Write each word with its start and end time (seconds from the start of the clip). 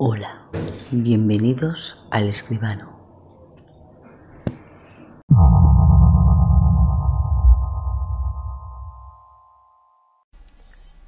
Hola, 0.00 0.42
bienvenidos 0.92 2.06
al 2.12 2.28
escribano. 2.28 3.00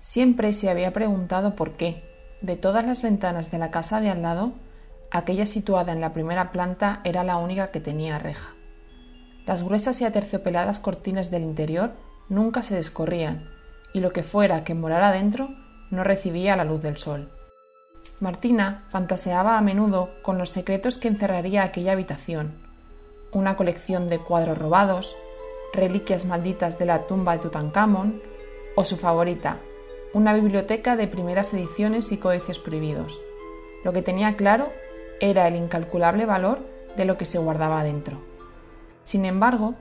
Siempre 0.00 0.52
se 0.54 0.70
había 0.70 0.92
preguntado 0.92 1.54
por 1.54 1.74
qué, 1.74 2.02
de 2.42 2.56
todas 2.56 2.84
las 2.84 3.00
ventanas 3.00 3.52
de 3.52 3.58
la 3.58 3.70
casa 3.70 4.00
de 4.00 4.10
al 4.10 4.22
lado, 4.22 4.54
aquella 5.12 5.46
situada 5.46 5.92
en 5.92 6.00
la 6.00 6.12
primera 6.12 6.50
planta 6.50 7.00
era 7.04 7.22
la 7.22 7.36
única 7.36 7.68
que 7.68 7.78
tenía 7.78 8.18
reja. 8.18 8.56
Las 9.46 9.62
gruesas 9.62 10.00
y 10.00 10.04
aterciopeladas 10.04 10.80
cortinas 10.80 11.30
del 11.30 11.44
interior 11.44 11.92
nunca 12.28 12.64
se 12.64 12.74
descorrían, 12.74 13.48
y 13.94 14.00
lo 14.00 14.12
que 14.12 14.24
fuera 14.24 14.64
que 14.64 14.74
morara 14.74 15.12
dentro 15.12 15.48
no 15.92 16.02
recibía 16.02 16.56
la 16.56 16.64
luz 16.64 16.82
del 16.82 16.96
sol. 16.96 17.30
Martina 18.20 18.82
fantaseaba 18.88 19.56
a 19.56 19.62
menudo 19.62 20.10
con 20.20 20.36
los 20.36 20.50
secretos 20.50 20.98
que 20.98 21.08
encerraría 21.08 21.62
aquella 21.62 21.92
habitación, 21.92 22.52
una 23.32 23.56
colección 23.56 24.08
de 24.08 24.18
cuadros 24.18 24.58
robados, 24.58 25.16
reliquias 25.72 26.26
malditas 26.26 26.78
de 26.78 26.84
la 26.84 27.06
tumba 27.06 27.32
de 27.32 27.38
Tutankamón, 27.38 28.20
o 28.76 28.84
su 28.84 28.98
favorita, 28.98 29.56
una 30.12 30.34
biblioteca 30.34 30.96
de 30.96 31.08
primeras 31.08 31.54
ediciones 31.54 32.12
y 32.12 32.18
códices 32.18 32.58
prohibidos. 32.58 33.18
Lo 33.84 33.94
que 33.94 34.02
tenía 34.02 34.36
claro 34.36 34.68
era 35.20 35.48
el 35.48 35.56
incalculable 35.56 36.26
valor 36.26 36.58
de 36.98 37.06
lo 37.06 37.16
que 37.16 37.24
se 37.24 37.38
guardaba 37.38 37.82
dentro. 37.84 38.18
Sin 39.02 39.24
embargo, 39.24 39.76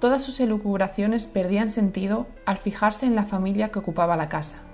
todas 0.00 0.24
sus 0.24 0.40
elucubraciones 0.40 1.28
perdían 1.28 1.70
sentido 1.70 2.26
al 2.46 2.58
fijarse 2.58 3.06
en 3.06 3.14
la 3.14 3.26
familia 3.26 3.70
que 3.70 3.78
ocupaba 3.78 4.16
la 4.16 4.28
casa. 4.28 4.65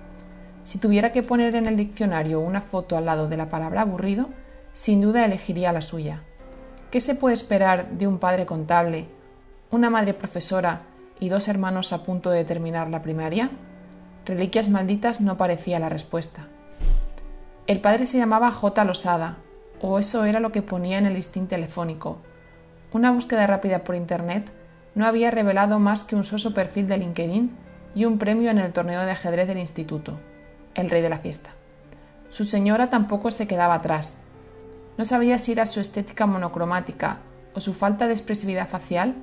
Si 0.63 0.79
tuviera 0.79 1.11
que 1.11 1.23
poner 1.23 1.55
en 1.55 1.67
el 1.67 1.75
diccionario 1.75 2.39
una 2.39 2.61
foto 2.61 2.95
al 2.97 3.05
lado 3.05 3.27
de 3.27 3.37
la 3.37 3.49
palabra 3.49 3.81
aburrido, 3.81 4.29
sin 4.73 5.01
duda 5.01 5.25
elegiría 5.25 5.73
la 5.73 5.81
suya. 5.81 6.21
¿Qué 6.89 7.01
se 7.01 7.15
puede 7.15 7.33
esperar 7.33 7.89
de 7.91 8.07
un 8.07 8.17
padre 8.17 8.45
contable, 8.45 9.07
una 9.71 9.89
madre 9.89 10.13
profesora 10.13 10.83
y 11.19 11.29
dos 11.29 11.47
hermanos 11.47 11.91
a 11.91 12.03
punto 12.03 12.29
de 12.29 12.45
terminar 12.45 12.89
la 12.89 13.01
primaria? 13.01 13.49
Reliquias 14.25 14.69
malditas 14.69 15.19
no 15.19 15.37
parecía 15.37 15.79
la 15.79 15.89
respuesta. 15.89 16.47
El 17.67 17.81
padre 17.81 18.05
se 18.05 18.17
llamaba 18.17 18.51
J. 18.51 18.83
Losada, 18.85 19.37
o 19.81 19.99
eso 19.99 20.23
era 20.23 20.39
lo 20.39 20.51
que 20.51 20.61
ponía 20.61 20.97
en 20.97 21.05
el 21.05 21.15
listín 21.15 21.47
telefónico. 21.47 22.19
Una 22.93 23.11
búsqueda 23.11 23.47
rápida 23.47 23.83
por 23.83 23.95
internet 23.95 24.49
no 24.95 25.05
había 25.05 25.31
revelado 25.31 25.79
más 25.79 26.05
que 26.05 26.15
un 26.15 26.23
soso 26.23 26.53
perfil 26.53 26.87
de 26.87 26.99
LinkedIn 26.99 27.51
y 27.95 28.05
un 28.05 28.17
premio 28.17 28.49
en 28.49 28.59
el 28.59 28.71
torneo 28.71 29.01
de 29.01 29.11
ajedrez 29.11 29.47
del 29.47 29.57
instituto 29.57 30.19
el 30.75 30.89
rey 30.89 31.01
de 31.01 31.09
la 31.09 31.19
fiesta. 31.19 31.51
Su 32.29 32.45
señora 32.45 32.89
tampoco 32.89 33.31
se 33.31 33.47
quedaba 33.47 33.75
atrás. 33.75 34.17
No 34.97 35.05
sabía 35.05 35.37
si 35.37 35.51
era 35.51 35.65
su 35.65 35.79
estética 35.79 36.25
monocromática 36.25 37.19
o 37.55 37.59
su 37.59 37.73
falta 37.73 38.07
de 38.07 38.13
expresividad 38.13 38.67
facial 38.67 39.15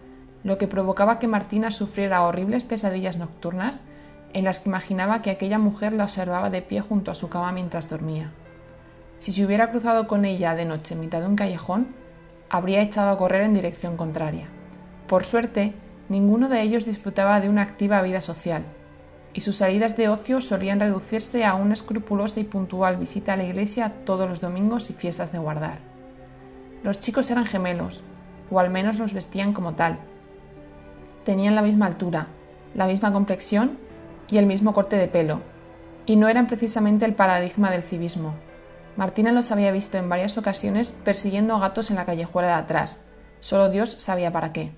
lo 0.43 0.59
que 0.59 0.67
provocaba 0.67 1.19
que 1.19 1.29
Martina 1.29 1.71
sufriera 1.71 2.23
horribles 2.23 2.65
pesadillas 2.65 3.19
nocturnas 3.19 3.83
en 4.33 4.45
las 4.45 4.61
que 4.61 4.69
imaginaba 4.69 5.23
que 5.23 5.31
aquella 5.31 5.59
mujer 5.59 5.93
la 5.93 6.05
observaba 6.05 6.51
de 6.51 6.63
pie 6.63 6.81
junto 6.81 7.11
a 7.11 7.15
su 7.15 7.29
cama 7.29 7.53
mientras 7.53 7.89
dormía. 7.89 8.31
Si 9.19 9.33
se 9.33 9.45
hubiera 9.45 9.71
cruzado 9.71 10.07
con 10.07 10.25
ella 10.25 10.55
de 10.55 10.65
noche 10.65 10.95
en 10.95 11.01
mitad 11.01 11.21
de 11.21 11.27
un 11.27 11.37
callejón, 11.37 11.89
habría 12.49 12.81
echado 12.81 13.11
a 13.11 13.19
correr 13.19 13.43
en 13.43 13.55
dirección 13.55 13.97
contraria. 13.97 14.47
Por 15.09 15.25
suerte, 15.25 15.75
ninguno 16.09 16.49
de 16.49 16.63
ellos 16.63 16.87
disfrutaba 16.87 17.41
de 17.41 17.49
una 17.49 17.63
activa 17.63 18.01
vida 18.03 18.21
social, 18.21 18.63
y 19.33 19.43
sus 19.43 19.57
salidas 19.57 19.97
de 19.97 20.09
ocio 20.09 20.41
solían 20.41 20.81
reducirse 20.81 21.45
a 21.45 21.55
una 21.55 21.75
escrupulosa 21.75 22.41
y 22.41 22.45
puntual 22.45 22.97
visita 22.97 23.35
a 23.35 23.37
la 23.37 23.45
iglesia 23.45 23.93
todos 24.05 24.29
los 24.29 24.41
domingos 24.41 24.91
y 24.91 24.93
fiestas 24.93 25.33
de 25.33 25.39
guardar. 25.39 25.79
Los 26.83 27.01
chicos 27.01 27.31
eran 27.31 27.47
gemelos, 27.47 28.03
o 28.51 28.59
al 28.59 28.71
menos 28.71 28.99
los 28.99 29.13
vestían 29.13 29.53
como 29.53 29.75
tal. 29.75 29.99
Tenían 31.25 31.55
la 31.55 31.63
misma 31.63 31.87
altura, 31.87 32.27
la 32.75 32.87
misma 32.87 33.13
complexión 33.13 33.79
y 34.29 34.39
el 34.39 34.47
mismo 34.47 34.73
corte 34.75 34.97
de 34.97 35.09
pelo, 35.09 35.41
y 36.07 36.17
no 36.17 36.29
eran 36.29 36.47
precisamente 36.47 37.05
el 37.05 37.15
paradigma 37.15 37.71
del 37.71 37.83
civismo. 37.83 38.35
Martina 38.97 39.33
los 39.33 39.53
había 39.53 39.71
visto 39.71 39.99
en 39.99 40.09
varias 40.09 40.37
ocasiones 40.39 40.93
persiguiendo 41.05 41.55
a 41.55 41.61
gatos 41.61 41.91
en 41.91 41.97
la 41.97 42.05
callejuela 42.05 42.49
de 42.49 42.55
atrás. 42.55 43.01
Solo 43.41 43.71
Dios 43.71 43.91
sabía 43.99 44.33
para 44.33 44.53
qué. 44.53 44.73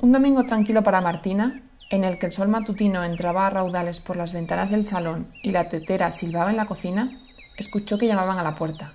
Un 0.00 0.12
domingo 0.12 0.44
tranquilo 0.44 0.82
para 0.82 1.00
Martina, 1.00 1.62
en 1.90 2.04
el 2.04 2.18
que 2.18 2.26
el 2.26 2.32
sol 2.32 2.48
matutino 2.48 3.04
entraba 3.04 3.46
a 3.46 3.50
raudales 3.50 4.00
por 4.00 4.16
las 4.16 4.32
ventanas 4.32 4.70
del 4.70 4.84
salón 4.84 5.28
y 5.42 5.52
la 5.52 5.68
tetera 5.68 6.10
silbaba 6.10 6.50
en 6.50 6.56
la 6.56 6.66
cocina, 6.66 7.20
escuchó 7.56 7.98
que 7.98 8.06
llamaban 8.06 8.38
a 8.38 8.42
la 8.42 8.56
puerta. 8.56 8.94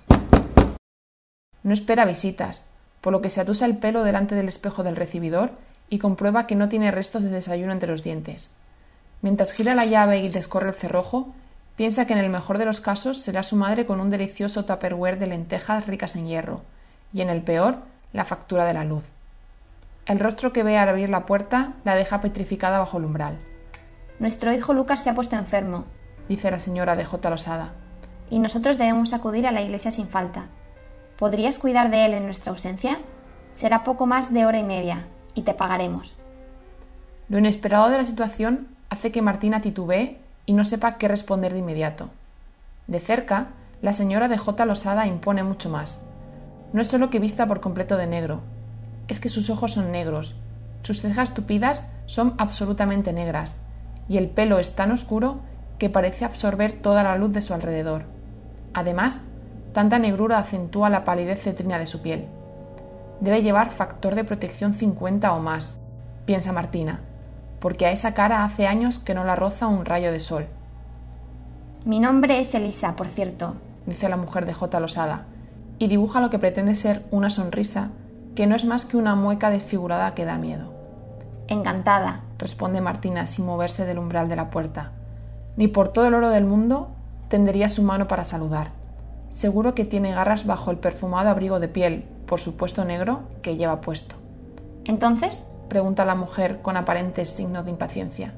No 1.62 1.72
espera 1.72 2.04
visitas, 2.04 2.66
por 3.00 3.12
lo 3.12 3.22
que 3.22 3.30
se 3.30 3.40
atusa 3.40 3.66
el 3.66 3.78
pelo 3.78 4.04
delante 4.04 4.34
del 4.34 4.48
espejo 4.48 4.82
del 4.82 4.96
recibidor 4.96 5.52
y 5.88 5.98
comprueba 5.98 6.46
que 6.46 6.54
no 6.54 6.68
tiene 6.68 6.90
restos 6.90 7.22
de 7.22 7.30
desayuno 7.30 7.72
entre 7.72 7.90
los 7.90 8.02
dientes. 8.02 8.50
Mientras 9.22 9.52
gira 9.52 9.74
la 9.74 9.86
llave 9.86 10.18
y 10.18 10.28
descorre 10.28 10.70
el 10.70 10.74
cerrojo, 10.74 11.34
piensa 11.76 12.06
que 12.06 12.12
en 12.12 12.18
el 12.18 12.30
mejor 12.30 12.58
de 12.58 12.64
los 12.66 12.80
casos 12.80 13.18
será 13.18 13.42
su 13.42 13.56
madre 13.56 13.86
con 13.86 14.00
un 14.00 14.10
delicioso 14.10 14.64
tupperware 14.64 15.18
de 15.18 15.28
lentejas 15.28 15.86
ricas 15.86 16.16
en 16.16 16.26
hierro, 16.26 16.62
y 17.12 17.20
en 17.20 17.30
el 17.30 17.42
peor, 17.42 17.78
la 18.12 18.24
factura 18.24 18.64
de 18.64 18.74
la 18.74 18.84
luz. 18.84 19.04
El 20.04 20.18
rostro 20.18 20.52
que 20.52 20.64
ve 20.64 20.78
al 20.78 20.88
abrir 20.88 21.10
la 21.10 21.26
puerta 21.26 21.74
la 21.84 21.94
deja 21.94 22.20
petrificada 22.20 22.80
bajo 22.80 22.98
el 22.98 23.04
umbral. 23.04 23.38
Nuestro 24.18 24.52
hijo 24.52 24.74
Lucas 24.74 25.02
se 25.02 25.10
ha 25.10 25.14
puesto 25.14 25.36
enfermo, 25.36 25.84
dice 26.28 26.50
la 26.50 26.58
señora 26.58 26.96
de 26.96 27.04
J. 27.04 27.30
Losada. 27.30 27.72
Y 28.28 28.40
nosotros 28.40 28.78
debemos 28.78 29.12
acudir 29.12 29.46
a 29.46 29.52
la 29.52 29.62
iglesia 29.62 29.92
sin 29.92 30.08
falta. 30.08 30.46
¿Podrías 31.18 31.58
cuidar 31.58 31.90
de 31.90 32.04
él 32.04 32.14
en 32.14 32.24
nuestra 32.24 32.50
ausencia? 32.50 32.98
Será 33.52 33.84
poco 33.84 34.06
más 34.06 34.32
de 34.32 34.44
hora 34.44 34.58
y 34.58 34.64
media, 34.64 35.06
y 35.34 35.42
te 35.42 35.54
pagaremos. 35.54 36.16
Lo 37.28 37.38
inesperado 37.38 37.88
de 37.88 37.98
la 37.98 38.04
situación 38.04 38.66
hace 38.90 39.12
que 39.12 39.22
Martina 39.22 39.60
titubee 39.60 40.18
y 40.46 40.52
no 40.52 40.64
sepa 40.64 40.98
qué 40.98 41.06
responder 41.06 41.52
de 41.52 41.60
inmediato. 41.60 42.10
De 42.88 42.98
cerca, 42.98 43.48
la 43.82 43.92
señora 43.92 44.26
de 44.26 44.36
J. 44.36 44.64
Losada 44.64 45.06
impone 45.06 45.44
mucho 45.44 45.70
más. 45.70 46.00
No 46.72 46.82
es 46.82 46.88
solo 46.88 47.08
que 47.08 47.20
vista 47.20 47.46
por 47.46 47.60
completo 47.60 47.96
de 47.96 48.06
negro, 48.06 48.40
es 49.12 49.20
que 49.20 49.28
sus 49.28 49.50
ojos 49.50 49.72
son 49.72 49.92
negros, 49.92 50.34
sus 50.82 51.00
cejas 51.00 51.34
tupidas 51.34 51.88
son 52.06 52.34
absolutamente 52.38 53.12
negras, 53.12 53.60
y 54.08 54.16
el 54.16 54.28
pelo 54.28 54.58
es 54.58 54.74
tan 54.74 54.90
oscuro 54.90 55.40
que 55.78 55.90
parece 55.90 56.24
absorber 56.24 56.72
toda 56.72 57.02
la 57.02 57.16
luz 57.16 57.32
de 57.32 57.42
su 57.42 57.54
alrededor. 57.54 58.04
Además, 58.74 59.22
tanta 59.74 59.98
negrura 59.98 60.38
acentúa 60.38 60.90
la 60.90 61.04
palidez 61.04 61.42
cetrina 61.42 61.78
de 61.78 61.86
su 61.86 62.02
piel. 62.02 62.26
Debe 63.20 63.42
llevar 63.42 63.70
factor 63.70 64.14
de 64.14 64.24
protección 64.24 64.74
50 64.74 65.32
o 65.32 65.40
más, 65.40 65.78
piensa 66.24 66.52
Martina, 66.52 67.00
porque 67.60 67.86
a 67.86 67.92
esa 67.92 68.14
cara 68.14 68.44
hace 68.44 68.66
años 68.66 68.98
que 68.98 69.14
no 69.14 69.24
la 69.24 69.36
roza 69.36 69.66
un 69.66 69.84
rayo 69.84 70.10
de 70.10 70.20
sol. 70.20 70.46
Mi 71.84 72.00
nombre 72.00 72.40
es 72.40 72.54
Elisa, 72.54 72.96
por 72.96 73.08
cierto, 73.08 73.54
dice 73.86 74.08
la 74.08 74.16
mujer 74.16 74.46
de 74.46 74.54
J. 74.54 74.80
Losada, 74.80 75.26
y 75.78 75.88
dibuja 75.88 76.20
lo 76.20 76.30
que 76.30 76.38
pretende 76.38 76.74
ser 76.76 77.02
una 77.10 77.28
sonrisa 77.28 77.90
que 78.34 78.46
no 78.46 78.56
es 78.56 78.64
más 78.64 78.84
que 78.84 78.96
una 78.96 79.14
mueca 79.14 79.50
desfigurada 79.50 80.14
que 80.14 80.24
da 80.24 80.38
miedo. 80.38 80.72
Encantada, 81.48 82.20
responde 82.38 82.80
Martina 82.80 83.26
sin 83.26 83.44
moverse 83.44 83.84
del 83.84 83.98
umbral 83.98 84.28
de 84.28 84.36
la 84.36 84.50
puerta. 84.50 84.92
Ni 85.56 85.68
por 85.68 85.92
todo 85.92 86.06
el 86.06 86.14
oro 86.14 86.30
del 86.30 86.44
mundo 86.44 86.90
tendería 87.28 87.68
su 87.68 87.82
mano 87.82 88.08
para 88.08 88.24
saludar. 88.24 88.68
Seguro 89.28 89.74
que 89.74 89.84
tiene 89.84 90.12
garras 90.12 90.46
bajo 90.46 90.70
el 90.70 90.78
perfumado 90.78 91.28
abrigo 91.28 91.60
de 91.60 91.68
piel, 91.68 92.04
por 92.26 92.40
supuesto 92.40 92.84
negro, 92.84 93.22
que 93.42 93.56
lleva 93.56 93.80
puesto. 93.80 94.16
¿Entonces? 94.84 95.46
pregunta 95.68 96.04
la 96.04 96.14
mujer 96.14 96.60
con 96.60 96.76
aparentes 96.76 97.30
signos 97.30 97.64
de 97.64 97.70
impaciencia. 97.70 98.34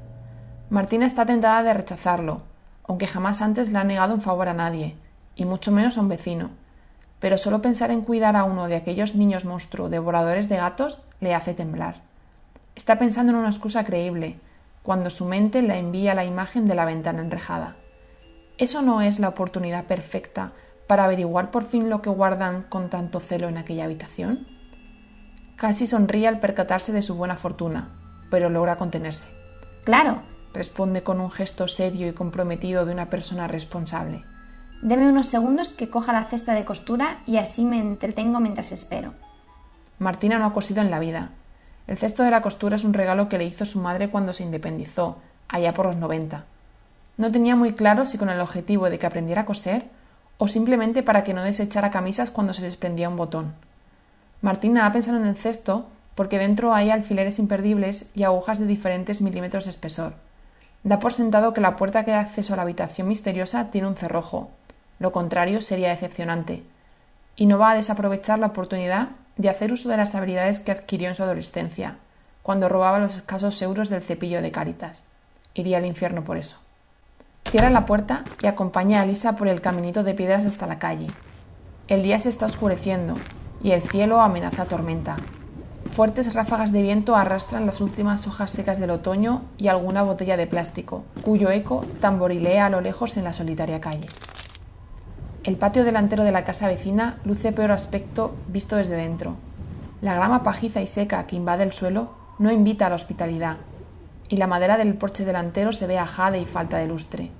Martina 0.71 1.07
está 1.07 1.27
tentada 1.27 1.63
de 1.63 1.75
rechazarlo, 1.75 2.43
aunque 2.87 3.07
jamás 3.07 3.43
antes 3.43 3.73
le 3.73 3.79
ha 3.79 3.85
negado 3.85 4.15
un 4.15 4.21
favor 4.21 4.49
a 4.49 4.55
nadie, 4.55 4.97
y 5.35 5.45
mucho 5.45 5.73
menos 5.73 5.99
a 5.99 6.01
un 6.01 6.09
vecino 6.09 6.51
pero 7.21 7.39
solo 7.39 7.63
pensar 7.63 7.91
en 7.91 8.03
cuidar 8.03 8.37
a 8.37 8.45
uno 8.45 8.67
de 8.67 8.77
aquellos 8.77 9.15
niños 9.15 9.45
monstruo 9.45 9.89
devoradores 9.89 10.49
de 10.49 10.57
gatos 10.57 11.01
le 11.21 11.35
hace 11.35 11.55
temblar. 11.55 12.03
Está 12.77 12.99
pensando 12.99 13.33
en 13.33 13.39
una 13.39 13.51
excusa 13.51 13.85
creíble, 13.85 14.39
cuando 14.83 15.09
su 15.09 15.25
mente 15.25 15.63
la 15.63 15.79
envía 15.79 16.15
la 16.15 16.25
imagen 16.25 16.67
de 16.69 16.75
la 16.75 16.85
ventana 16.85 17.23
enrejada. 17.23 17.77
¿Eso 18.59 18.83
no 18.83 19.01
es 19.01 19.19
la 19.19 19.29
oportunidad 19.29 19.85
perfecta 19.85 20.53
para 20.87 21.05
averiguar 21.05 21.51
por 21.51 21.65
fin 21.65 21.89
lo 21.89 22.03
que 22.03 22.11
guardan 22.11 22.63
con 22.63 22.91
tanto 22.91 23.21
celo 23.21 23.49
en 23.49 23.57
aquella 23.57 23.85
habitación? 23.85 24.47
Casi 25.57 25.87
sonríe 25.87 26.29
al 26.29 26.41
percatarse 26.41 26.93
de 26.93 27.03
su 27.03 27.15
buena 27.15 27.37
fortuna, 27.37 27.89
pero 28.31 28.51
logra 28.51 28.77
contenerse. 28.77 29.27
Claro, 29.85 30.23
responde 30.53 31.03
con 31.03 31.21
un 31.21 31.31
gesto 31.31 31.69
serio 31.69 32.09
y 32.09 32.13
comprometido 32.13 32.85
de 32.85 32.93
una 32.93 33.09
persona 33.09 33.49
responsable. 33.49 34.21
Deme 34.85 35.09
unos 35.09 35.29
segundos 35.29 35.71
que 35.71 35.89
coja 35.89 36.13
la 36.13 36.27
cesta 36.27 36.53
de 36.53 36.67
costura 36.67 37.23
y 37.25 37.39
así 37.39 37.65
me 37.65 37.79
entretengo 37.79 38.39
mientras 38.39 38.71
espero. 38.71 39.15
Martina 39.99 40.39
no 40.39 40.45
ha 40.45 40.53
cosido 40.53 40.83
en 40.83 40.91
la 40.91 40.99
vida. 40.99 41.31
El 41.87 41.97
cesto 41.97 42.23
de 42.23 42.31
la 42.31 42.43
costura 42.43 42.77
es 42.77 42.85
un 42.85 42.93
regalo 42.93 43.31
que 43.31 43.39
le 43.39 43.47
hizo 43.47 43.65
su 43.65 43.81
madre 43.81 44.11
cuando 44.11 44.35
se 44.35 44.43
independizó, 44.43 45.17
allá 45.49 45.73
por 45.73 45.87
los 45.87 45.97
noventa. 45.97 46.45
No 47.17 47.33
tenía 47.33 47.57
muy 47.57 47.73
claro 47.73 48.05
si 48.05 48.19
con 48.19 48.29
el 48.29 48.39
objetivo 48.39 48.91
de 48.91 48.99
que 48.99 49.07
aprendiera 49.07 49.41
a 49.41 49.47
coser 49.47 49.87
o 50.37 50.49
simplemente 50.49 51.03
para 51.03 51.25
que 51.25 51.33
no 51.33 51.43
desechara 51.43 51.91
camisas 51.91 52.31
cuando 52.31 52.53
se 52.53 52.61
desprendía 52.61 53.09
un 53.09 53.17
botón. 53.17 53.55
Martina 54.43 54.85
ha 54.85 54.93
pensado 54.93 55.17
en 55.17 55.25
el 55.25 55.37
cesto 55.37 55.87
porque 56.15 56.39
dentro 56.39 56.75
hay 56.75 56.91
alfileres 56.91 57.39
imperdibles 57.39 58.11
y 58.15 58.25
agujas 58.25 58.59
de 58.59 58.67
diferentes 58.67 59.23
milímetros 59.23 59.65
de 59.65 59.71
espesor. 59.71 60.13
Da 60.83 60.99
por 60.99 61.15
sentado 61.15 61.55
que 61.55 61.63
la 61.63 61.77
puerta 61.77 62.05
que 62.05 62.11
da 62.11 62.21
acceso 62.21 62.53
a 62.53 62.57
la 62.57 62.63
habitación 62.65 63.09
misteriosa 63.09 63.71
tiene 63.71 63.89
un 63.89 63.97
cerrojo. 63.97 64.51
Lo 64.99 65.13
contrario 65.13 65.63
sería 65.63 65.91
decepcionante. 65.91 66.63
Y 67.37 67.47
no 67.47 67.59
va 67.59 67.73
a 67.73 67.75
desaprovechar 67.75 68.39
la 68.39 68.47
oportunidad 68.47 69.09
de 69.37 69.49
hacer 69.49 69.73
uso 69.73 69.89
de 69.89 69.97
las 69.97 70.15
habilidades 70.15 70.61
que 70.61 70.73
adquirió 70.73 71.09
en 71.09 71.15
su 71.15 71.23
adolescencia, 71.23 71.97
cuando 72.43 72.69
robaba 72.69 72.99
los 72.99 73.17
escasos 73.17 73.61
euros 73.63 73.89
del 73.89 74.03
cepillo 74.03 74.43
de 74.43 74.53
Caritas. 74.53 75.03
Iría 75.55 75.79
al 75.79 75.87
infierno 75.87 76.25
por 76.25 76.37
eso. 76.37 76.59
Cierra 77.51 77.71
la 77.71 77.87
puerta 77.87 78.25
y 78.43 78.47
acompaña 78.47 79.01
a 79.01 79.07
Lisa 79.07 79.37
por 79.37 79.49
el 79.49 79.61
caminito 79.61 80.03
de 80.03 80.15
piedras 80.15 80.45
hasta 80.45 80.67
la 80.67 80.79
calle. 80.79 81.09
El 81.89 82.03
día 82.03 82.19
se 82.21 82.29
está 82.29 82.47
oscureciendo 82.47 83.15
y 83.63 83.73
el 83.73 83.83
cielo 83.83 84.21
amenaza 84.21 84.65
tormenta. 84.65 85.17
Fuertes 85.93 86.35
ráfagas 86.35 86.73
de 86.73 86.83
viento 86.83 87.15
arrastran 87.15 87.67
las 87.67 87.81
últimas 87.81 88.27
hojas 88.27 88.51
secas 88.51 88.81
del 88.81 88.91
otoño 88.91 89.43
y 89.59 89.69
alguna 89.69 90.03
botella 90.03 90.37
de 90.37 90.47
plástico, 90.47 91.05
cuyo 91.23 91.51
eco 91.51 91.85
tamborilea 92.01 92.67
a 92.67 92.71
lo 92.71 92.81
lejos 92.81 93.17
en 93.17 93.25
la 93.25 93.33
solitaria 93.33 93.81
calle. 93.81 94.07
El 95.45 95.57
patio 95.57 95.85
delantero 95.85 96.25
de 96.25 96.33
la 96.33 96.47
casa 96.47 96.69
vecina 96.69 97.19
luce 97.23 97.53
peor 97.53 97.71
aspecto 97.71 98.35
visto 98.49 98.77
desde 98.77 98.97
dentro. 98.97 99.37
La 100.01 100.15
grama 100.15 100.43
pajiza 100.43 100.81
y 100.81 100.87
seca 100.87 101.27
que 101.27 101.37
invade 101.37 101.65
el 101.65 101.73
suelo 101.73 102.15
no 102.39 102.51
invita 102.51 102.87
a 102.87 102.89
la 102.89 102.95
hospitalidad, 102.95 103.59
y 104.31 104.39
la 104.39 104.47
madera 104.47 104.79
del 104.79 104.95
porche 104.95 105.27
delantero 105.27 105.73
se 105.73 105.87
ve 105.87 105.99
ajada 105.99 106.39
y 106.39 106.47
falta 106.47 106.79
de 106.79 106.87
lustre. 106.87 107.31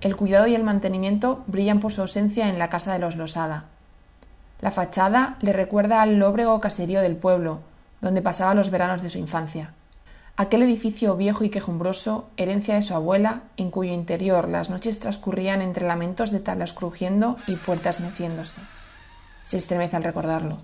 El 0.00 0.16
cuidado 0.16 0.46
y 0.46 0.54
el 0.54 0.62
mantenimiento 0.62 1.44
brillan 1.46 1.80
por 1.80 1.92
su 1.92 2.00
ausencia 2.00 2.48
en 2.48 2.58
la 2.58 2.70
casa 2.70 2.94
de 2.94 2.98
los 2.98 3.16
Losada. 3.16 3.64
La 4.62 4.70
fachada 4.70 5.36
le 5.42 5.52
recuerda 5.52 6.00
al 6.00 6.16
lóbrego 6.18 6.58
caserío 6.60 7.02
del 7.02 7.16
pueblo, 7.16 7.60
donde 8.00 8.22
pasaba 8.22 8.54
los 8.54 8.70
veranos 8.70 9.02
de 9.02 9.10
su 9.10 9.18
infancia. 9.18 9.74
Aquel 10.36 10.64
edificio 10.64 11.16
viejo 11.16 11.44
y 11.44 11.48
quejumbroso, 11.48 12.28
herencia 12.36 12.74
de 12.74 12.82
su 12.82 12.92
abuela, 12.92 13.42
en 13.56 13.70
cuyo 13.70 13.92
interior 13.92 14.48
las 14.48 14.68
noches 14.68 14.98
transcurrían 14.98 15.62
entre 15.62 15.86
lamentos 15.86 16.32
de 16.32 16.40
tablas 16.40 16.72
crujiendo 16.72 17.36
y 17.46 17.54
puertas 17.54 18.00
meciéndose. 18.00 18.60
Se 19.44 19.58
estremece 19.58 19.94
al 19.94 20.02
recordarlo. 20.02 20.58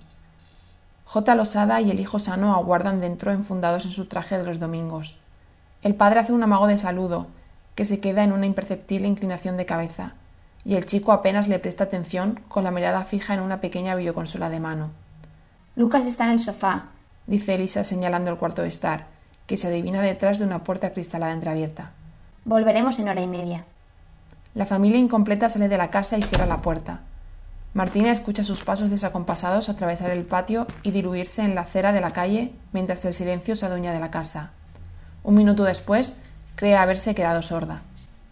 J. 1.05 1.37
Losada 1.37 1.81
y 1.81 1.93
el 1.93 2.01
hijo 2.01 2.19
sano 2.19 2.53
aguardan 2.53 3.01
dentro 3.01 3.31
enfundados 3.31 3.85
en 3.85 3.93
su 3.93 4.07
traje 4.07 4.37
de 4.39 4.43
los 4.43 4.59
domingos. 4.59 5.19
El 5.83 5.95
padre 5.95 6.19
hace 6.19 6.33
un 6.33 6.43
amago 6.43 6.67
de 6.67 6.77
saludo, 6.77 7.29
que 7.77 7.85
se 7.85 8.01
queda 8.01 8.25
en 8.25 8.33
una 8.33 8.47
imperceptible 8.47 9.07
inclinación 9.07 9.57
de 9.57 9.67
cabeza, 9.67 10.15
y 10.65 10.75
el 10.75 10.87
chico 10.87 11.13
apenas 11.13 11.47
le 11.47 11.61
presta 11.61 11.85
atención 11.85 12.41
con 12.49 12.65
la 12.65 12.73
mirada 12.73 13.05
fija 13.05 13.35
en 13.35 13.41
una 13.41 13.61
pequeña 13.61 13.95
videoconsola 13.95 14.51
de 14.51 14.59
mano. 14.59 14.91
Lucas 15.77 16.07
está 16.07 16.25
en 16.25 16.31
el 16.31 16.41
sofá, 16.41 16.87
dice 17.29 17.55
Elisa 17.55 17.85
señalando 17.85 18.33
el 18.33 18.37
cuarto 18.37 18.63
de 18.63 18.69
estar, 18.69 19.20
que 19.51 19.57
se 19.57 19.67
adivina 19.67 20.01
detrás 20.01 20.39
de 20.39 20.45
una 20.45 20.63
puerta 20.63 20.91
cristalada 20.93 21.33
entreabierta. 21.33 21.91
Volveremos 22.45 23.01
en 23.01 23.09
hora 23.09 23.21
y 23.21 23.27
media. 23.27 23.65
La 24.55 24.65
familia 24.65 25.01
incompleta 25.01 25.49
sale 25.49 25.67
de 25.69 25.77
la 25.77 25.91
casa 25.91 26.17
y 26.17 26.23
cierra 26.23 26.47
la 26.47 26.63
puerta. 26.63 27.01
Martina 27.75 28.13
escucha 28.13 28.45
sus 28.45 28.63
pasos 28.63 28.91
desacompasados 28.91 29.69
atravesar 29.69 30.13
el 30.13 30.23
patio 30.23 30.69
y 30.85 30.93
diluirse 30.93 31.43
en 31.43 31.57
la 31.57 31.63
acera 31.63 31.91
de 31.93 32.01
la 32.01 32.13
calle 32.13 32.53
mientras 32.73 33.05
el 33.05 33.13
silencio 33.13 33.57
se 33.57 33.67
adueña 33.67 33.93
de 33.93 33.99
la 33.99 34.13
casa. 34.13 34.53
Un 35.25 35.35
minuto 35.35 35.65
después, 35.65 36.17
cree 36.55 36.77
haberse 36.77 37.17
quedado 37.17 37.43
sorda. 37.43 37.83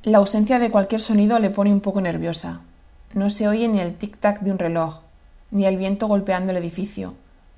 La 0.05 0.19
ausencia 0.19 0.61
de 0.61 0.71
cualquier 0.71 1.01
sonido 1.01 1.41
le 1.41 1.51
pone 1.51 1.73
un 1.73 1.81
poco 1.81 2.01
nerviosa. 2.01 2.61
No 3.13 3.29
se 3.29 3.49
oye 3.49 3.67
ni 3.67 3.81
el 3.81 3.99
tic-tac 3.99 4.39
de 4.39 4.53
un 4.53 4.61
reloj, 4.61 5.01
ni 5.51 5.67
el 5.67 5.79
viento 5.79 6.07
golpeando 6.07 6.53
el 6.53 6.59
edificio, 6.59 7.15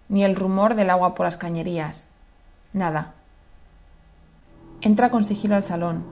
ni 0.09 0.25
el 0.25 0.35
rumor 0.35 0.77
del 0.77 0.89
agua 0.89 1.15
por 1.15 1.27
las 1.27 1.37
cañerías. 1.37 2.09
Nada. 2.73 3.20
Entra 4.83 5.11
con 5.11 5.25
sigilo 5.25 5.57
al 5.57 5.65
salón 5.65 6.05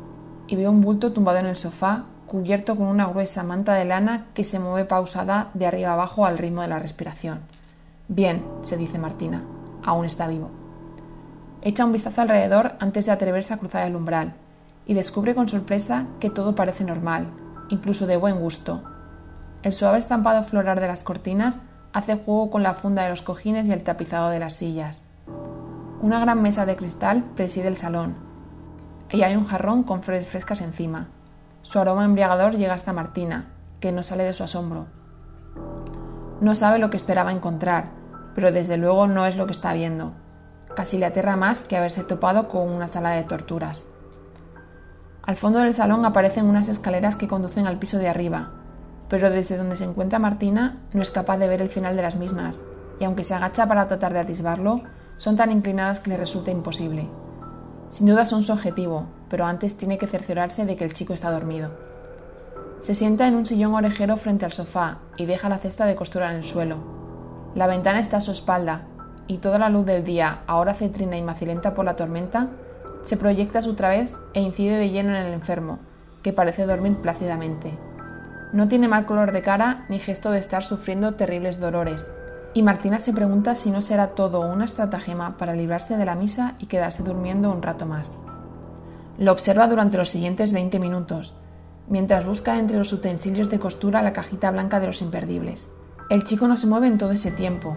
y 0.46 0.54
ve 0.54 0.68
un 0.68 0.82
bulto 0.82 1.12
tumbado 1.12 1.38
en 1.38 1.46
el 1.46 1.56
sofá, 1.56 2.04
cubierto 2.26 2.76
con 2.76 2.86
una 2.86 3.06
gruesa 3.06 3.42
manta 3.42 3.72
de 3.72 3.86
lana 3.86 4.26
que 4.34 4.44
se 4.44 4.58
mueve 4.58 4.84
pausada 4.84 5.48
de 5.54 5.66
arriba 5.66 5.94
abajo 5.94 6.26
al 6.26 6.36
ritmo 6.36 6.60
de 6.60 6.68
la 6.68 6.78
respiración. 6.78 7.40
Bien, 8.08 8.44
se 8.60 8.76
dice 8.76 8.98
Martina, 8.98 9.42
aún 9.82 10.04
está 10.04 10.28
vivo. 10.28 10.50
Echa 11.62 11.86
un 11.86 11.92
vistazo 11.92 12.20
alrededor 12.20 12.74
antes 12.78 13.06
de 13.06 13.12
atreverse 13.12 13.54
a 13.54 13.56
cruzar 13.56 13.86
el 13.86 13.96
umbral 13.96 14.34
y 14.84 14.92
descubre 14.92 15.34
con 15.34 15.48
sorpresa 15.48 16.04
que 16.20 16.28
todo 16.28 16.54
parece 16.54 16.84
normal, 16.84 17.28
incluso 17.70 18.06
de 18.06 18.18
buen 18.18 18.38
gusto. 18.38 18.82
El 19.62 19.72
suave 19.72 19.98
estampado 19.98 20.44
floral 20.44 20.78
de 20.78 20.88
las 20.88 21.04
cortinas 21.04 21.58
hace 21.94 22.16
juego 22.16 22.50
con 22.50 22.62
la 22.62 22.74
funda 22.74 23.04
de 23.04 23.10
los 23.10 23.22
cojines 23.22 23.66
y 23.66 23.72
el 23.72 23.82
tapizado 23.82 24.28
de 24.28 24.40
las 24.40 24.52
sillas. 24.52 25.00
Una 26.02 26.20
gran 26.20 26.42
mesa 26.42 26.66
de 26.66 26.76
cristal 26.76 27.24
preside 27.34 27.68
el 27.68 27.78
salón 27.78 28.27
y 29.10 29.22
hay 29.22 29.36
un 29.36 29.46
jarrón 29.46 29.82
con 29.82 30.02
flores 30.02 30.26
frescas 30.26 30.60
encima. 30.60 31.08
Su 31.62 31.78
aroma 31.78 32.04
embriagador 32.04 32.56
llega 32.56 32.74
hasta 32.74 32.92
Martina, 32.92 33.46
que 33.80 33.92
no 33.92 34.02
sale 34.02 34.24
de 34.24 34.34
su 34.34 34.44
asombro. 34.44 34.86
No 36.40 36.54
sabe 36.54 36.78
lo 36.78 36.90
que 36.90 36.96
esperaba 36.96 37.32
encontrar, 37.32 37.90
pero 38.34 38.52
desde 38.52 38.76
luego 38.76 39.06
no 39.06 39.26
es 39.26 39.36
lo 39.36 39.46
que 39.46 39.52
está 39.52 39.72
viendo. 39.72 40.12
Casi 40.76 40.98
le 40.98 41.06
aterra 41.06 41.36
más 41.36 41.62
que 41.62 41.76
haberse 41.76 42.04
topado 42.04 42.48
con 42.48 42.70
una 42.70 42.88
sala 42.88 43.10
de 43.10 43.24
torturas. 43.24 43.86
Al 45.22 45.36
fondo 45.36 45.58
del 45.58 45.74
salón 45.74 46.04
aparecen 46.04 46.46
unas 46.46 46.68
escaleras 46.68 47.16
que 47.16 47.28
conducen 47.28 47.66
al 47.66 47.78
piso 47.78 47.98
de 47.98 48.08
arriba, 48.08 48.50
pero 49.08 49.30
desde 49.30 49.56
donde 49.56 49.76
se 49.76 49.84
encuentra 49.84 50.18
Martina 50.18 50.78
no 50.92 51.02
es 51.02 51.10
capaz 51.10 51.38
de 51.38 51.48
ver 51.48 51.60
el 51.60 51.68
final 51.68 51.96
de 51.96 52.02
las 52.02 52.16
mismas, 52.16 52.62
y 53.00 53.04
aunque 53.04 53.24
se 53.24 53.34
agacha 53.34 53.66
para 53.66 53.88
tratar 53.88 54.12
de 54.12 54.20
atisbarlo, 54.20 54.82
son 55.16 55.36
tan 55.36 55.50
inclinadas 55.50 56.00
que 56.00 56.10
le 56.10 56.16
resulta 56.16 56.50
imposible. 56.50 57.08
Sin 57.88 58.06
duda 58.06 58.24
son 58.24 58.42
su 58.42 58.52
objetivo, 58.52 59.06
pero 59.30 59.46
antes 59.46 59.76
tiene 59.76 59.98
que 59.98 60.06
cerciorarse 60.06 60.66
de 60.66 60.76
que 60.76 60.84
el 60.84 60.92
chico 60.92 61.14
está 61.14 61.30
dormido. 61.30 61.70
Se 62.80 62.94
sienta 62.94 63.26
en 63.26 63.34
un 63.34 63.46
sillón 63.46 63.74
orejero 63.74 64.16
frente 64.16 64.44
al 64.44 64.52
sofá 64.52 64.98
y 65.16 65.26
deja 65.26 65.48
la 65.48 65.58
cesta 65.58 65.86
de 65.86 65.96
costura 65.96 66.30
en 66.30 66.36
el 66.36 66.44
suelo. 66.44 66.76
La 67.54 67.66
ventana 67.66 67.98
está 67.98 68.18
a 68.18 68.20
su 68.20 68.30
espalda 68.30 68.82
y 69.26 69.38
toda 69.38 69.58
la 69.58 69.68
luz 69.68 69.86
del 69.86 70.04
día, 70.04 70.40
ahora 70.46 70.74
cetrina 70.74 71.16
y 71.16 71.22
macilenta 71.22 71.74
por 71.74 71.84
la 71.84 71.96
tormenta, 71.96 72.48
se 73.02 73.16
proyecta 73.16 73.60
a 73.60 73.62
su 73.62 73.74
través 73.74 74.18
e 74.34 74.40
incide 74.40 74.76
de 74.76 74.90
lleno 74.90 75.10
en 75.10 75.24
el 75.24 75.32
enfermo, 75.32 75.78
que 76.22 76.32
parece 76.32 76.66
dormir 76.66 76.96
plácidamente. 76.96 77.72
No 78.52 78.68
tiene 78.68 78.88
mal 78.88 79.06
color 79.06 79.32
de 79.32 79.42
cara 79.42 79.84
ni 79.88 79.98
gesto 79.98 80.30
de 80.30 80.38
estar 80.38 80.62
sufriendo 80.62 81.14
terribles 81.14 81.60
dolores, 81.60 82.10
y 82.54 82.62
Martina 82.62 82.98
se 82.98 83.12
pregunta 83.12 83.54
si 83.54 83.70
no 83.70 83.82
será 83.82 84.08
todo 84.08 84.40
una 84.40 84.64
estratagema 84.64 85.36
para 85.36 85.54
librarse 85.54 85.96
de 85.96 86.04
la 86.04 86.14
misa 86.14 86.54
y 86.58 86.66
quedarse 86.66 87.02
durmiendo 87.02 87.50
un 87.50 87.62
rato 87.62 87.86
más. 87.86 88.16
Lo 89.18 89.32
observa 89.32 89.66
durante 89.68 89.98
los 89.98 90.08
siguientes 90.08 90.52
20 90.52 90.78
minutos, 90.78 91.34
mientras 91.88 92.24
busca 92.24 92.58
entre 92.58 92.78
los 92.78 92.92
utensilios 92.92 93.50
de 93.50 93.58
costura 93.58 94.02
la 94.02 94.12
cajita 94.12 94.50
blanca 94.50 94.80
de 94.80 94.86
los 94.86 95.02
imperdibles. 95.02 95.70
El 96.10 96.24
chico 96.24 96.48
no 96.48 96.56
se 96.56 96.66
mueve 96.66 96.86
en 96.86 96.98
todo 96.98 97.12
ese 97.12 97.30
tiempo, 97.30 97.76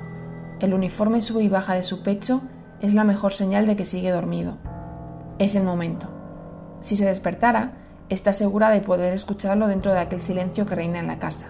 el 0.62 0.76
uniforme 0.76 1.22
sube 1.22 1.42
y 1.42 1.50
baja 1.50 1.74
de 1.74 1.82
su 1.82 2.04
pecho 2.04 2.44
es 2.82 2.94
la 2.94 3.04
mejor 3.04 3.34
señal 3.34 3.66
de 3.66 3.76
que 3.76 3.84
sigue 3.84 4.12
dormido. 4.12 4.58
Es 5.40 5.56
el 5.56 5.64
momento. 5.64 6.08
Si 6.82 6.96
se 6.96 7.06
despertara, 7.06 7.74
está 8.10 8.32
segura 8.32 8.70
de 8.70 8.82
poder 8.82 9.12
escucharlo 9.12 9.68
dentro 9.68 9.92
de 9.92 10.00
aquel 10.00 10.22
silencio 10.22 10.68
que 10.68 10.76
reina 10.76 11.00
en 11.00 11.08
la 11.08 11.18
casa. 11.18 11.48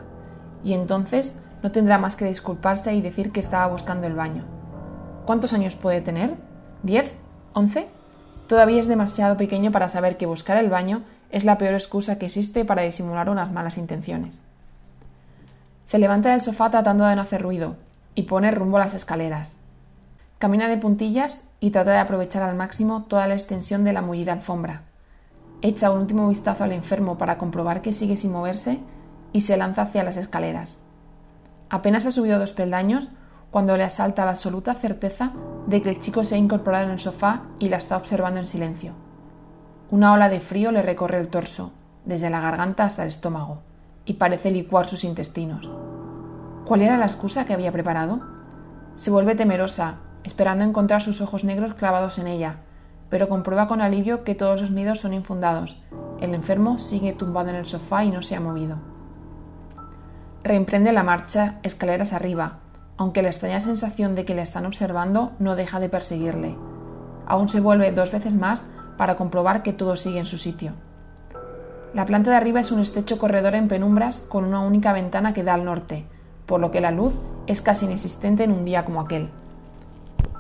Y 0.64 0.72
entonces 0.72 1.36
no 1.64 1.72
tendrá 1.72 1.98
más 1.98 2.16
que 2.16 2.26
disculparse 2.26 2.94
y 2.94 3.02
decir 3.02 3.32
que 3.32 3.40
estaba 3.40 3.68
buscando 3.68 4.08
el 4.08 4.16
baño. 4.16 4.44
¿Cuántos 5.26 5.54
años 5.54 5.76
puede 5.76 6.02
tener? 6.02 6.36
¿Diez? 6.84 7.16
¿Once? 7.54 7.88
Todavía 8.48 8.82
es 8.82 8.88
demasiado 8.88 9.38
pequeño 9.38 9.72
para 9.72 9.90
saber 9.90 10.18
que 10.18 10.26
buscar 10.26 10.58
el 10.58 10.70
baño 10.70 11.04
es 11.30 11.46
la 11.46 11.58
peor 11.58 11.74
excusa 11.74 12.20
que 12.20 12.26
existe 12.26 12.66
para 12.66 12.82
disimular 12.82 13.30
unas 13.30 13.52
malas 13.52 13.78
intenciones. 13.78 14.42
Se 15.86 16.00
levanta 16.00 16.32
del 16.32 16.42
sofá 16.42 16.70
tratando 16.70 17.06
de 17.06 17.16
no 17.16 17.22
hacer 17.22 17.42
ruido, 17.42 17.76
y 18.16 18.24
pone 18.24 18.52
rumbo 18.52 18.78
a 18.78 18.82
las 18.82 18.94
escaleras. 18.94 19.56
Camina 20.38 20.68
de 20.68 20.78
puntillas 20.78 21.44
y 21.60 21.72
trata 21.72 21.92
de 21.92 22.00
aprovechar 22.00 22.44
al 22.44 22.58
máximo 22.58 23.04
toda 23.04 23.28
la 23.28 23.36
extensión 23.36 23.84
de 23.84 23.94
la 23.94 24.02
mullida 24.02 24.34
alfombra. 24.34 24.82
Echa 25.62 25.92
un 25.92 26.02
último 26.02 26.28
vistazo 26.28 26.64
al 26.64 26.72
enfermo 26.72 27.18
para 27.18 27.38
comprobar 27.38 27.82
que 27.82 27.94
sigue 27.94 28.18
sin 28.18 28.32
moverse 28.32 28.80
y 29.32 29.42
se 29.42 29.56
lanza 29.56 29.84
hacia 29.84 30.04
las 30.04 30.18
escaleras. 30.18 30.81
Apenas 31.72 32.06
ha 32.06 32.12
subido 32.12 32.38
dos 32.38 32.52
peldaños 32.52 33.08
cuando 33.50 33.78
le 33.78 33.86
asalta 33.86 34.26
la 34.26 34.32
absoluta 34.32 34.74
certeza 34.74 35.32
de 35.68 35.82
que 35.82 35.90
el 35.90 36.00
chico 36.00 36.26
se 36.26 36.36
ha 36.36 36.38
incorporado 36.38 36.84
en 36.84 36.92
el 36.92 37.00
sofá 37.00 37.44
y 37.60 37.70
la 37.70 37.78
está 37.78 37.96
observando 37.96 38.42
en 38.42 38.46
silencio. 38.46 38.92
Una 39.90 40.12
ola 40.12 40.28
de 40.28 40.42
frío 40.42 40.74
le 40.74 40.82
recorre 40.82 41.22
el 41.22 41.30
torso, 41.30 41.72
desde 42.04 42.30
la 42.30 42.42
garganta 42.42 42.84
hasta 42.84 43.04
el 43.04 43.08
estómago, 43.08 43.62
y 44.04 44.16
parece 44.16 44.52
licuar 44.52 44.86
sus 44.86 45.06
intestinos. 45.06 45.70
¿Cuál 46.66 46.82
era 46.82 46.98
la 46.98 47.06
excusa 47.06 47.46
que 47.46 47.54
había 47.54 47.72
preparado? 47.72 48.20
Se 48.98 49.10
vuelve 49.10 49.36
temerosa, 49.36 49.96
esperando 50.26 50.66
encontrar 50.66 51.02
sus 51.02 51.22
ojos 51.22 51.46
negros 51.46 51.74
clavados 51.74 52.20
en 52.20 52.28
ella, 52.28 52.58
pero 53.10 53.30
comprueba 53.30 53.70
con 53.70 53.80
alivio 53.80 54.26
que 54.26 54.36
todos 54.36 54.60
los 54.60 54.72
miedos 54.72 55.00
son 55.00 55.14
infundados. 55.14 55.82
El 56.20 56.36
enfermo 56.36 56.80
sigue 56.80 57.14
tumbado 57.14 57.48
en 57.50 57.56
el 57.56 57.66
sofá 57.66 58.04
y 58.04 58.12
no 58.12 58.22
se 58.22 58.36
ha 58.36 58.42
movido. 58.42 58.91
Reemprende 60.44 60.92
la 60.92 61.04
marcha 61.04 61.60
escaleras 61.62 62.14
arriba, 62.14 62.58
aunque 62.98 63.22
la 63.22 63.30
extraña 63.30 63.60
sensación 63.60 64.16
de 64.16 64.26
que 64.26 64.34
le 64.34 64.42
están 64.42 64.66
observando 64.66 65.34
no 65.38 65.56
deja 65.56 65.80
de 65.80 65.88
perseguirle. 65.88 66.56
Aún 67.28 67.48
se 67.48 67.60
vuelve 67.60 67.92
dos 67.92 68.12
veces 68.12 68.34
más 68.34 68.66
para 68.98 69.18
comprobar 69.18 69.62
que 69.62 69.72
todo 69.72 69.96
sigue 69.96 70.18
en 70.18 70.26
su 70.26 70.40
sitio. 70.40 70.74
La 71.94 72.06
planta 72.06 72.32
de 72.32 72.38
arriba 72.38 72.60
es 72.60 72.72
un 72.72 72.80
estrecho 72.80 73.20
corredor 73.20 73.54
en 73.54 73.68
penumbras 73.68 74.22
con 74.22 74.44
una 74.44 74.62
única 74.62 74.94
ventana 74.94 75.32
que 75.34 75.44
da 75.44 75.54
al 75.54 75.64
norte, 75.64 76.06
por 76.48 76.60
lo 76.60 76.72
que 76.72 76.82
la 76.82 76.90
luz 76.90 77.14
es 77.46 77.62
casi 77.62 77.86
inexistente 77.86 78.44
en 78.44 78.52
un 78.52 78.66
día 78.66 78.84
como 78.84 79.02
aquel. 79.02 79.30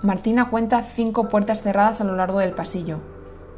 Martina 0.01 0.49
cuenta 0.49 0.81
cinco 0.81 1.29
puertas 1.29 1.61
cerradas 1.61 2.01
a 2.01 2.05
lo 2.05 2.15
largo 2.15 2.39
del 2.39 2.53
pasillo, 2.53 2.97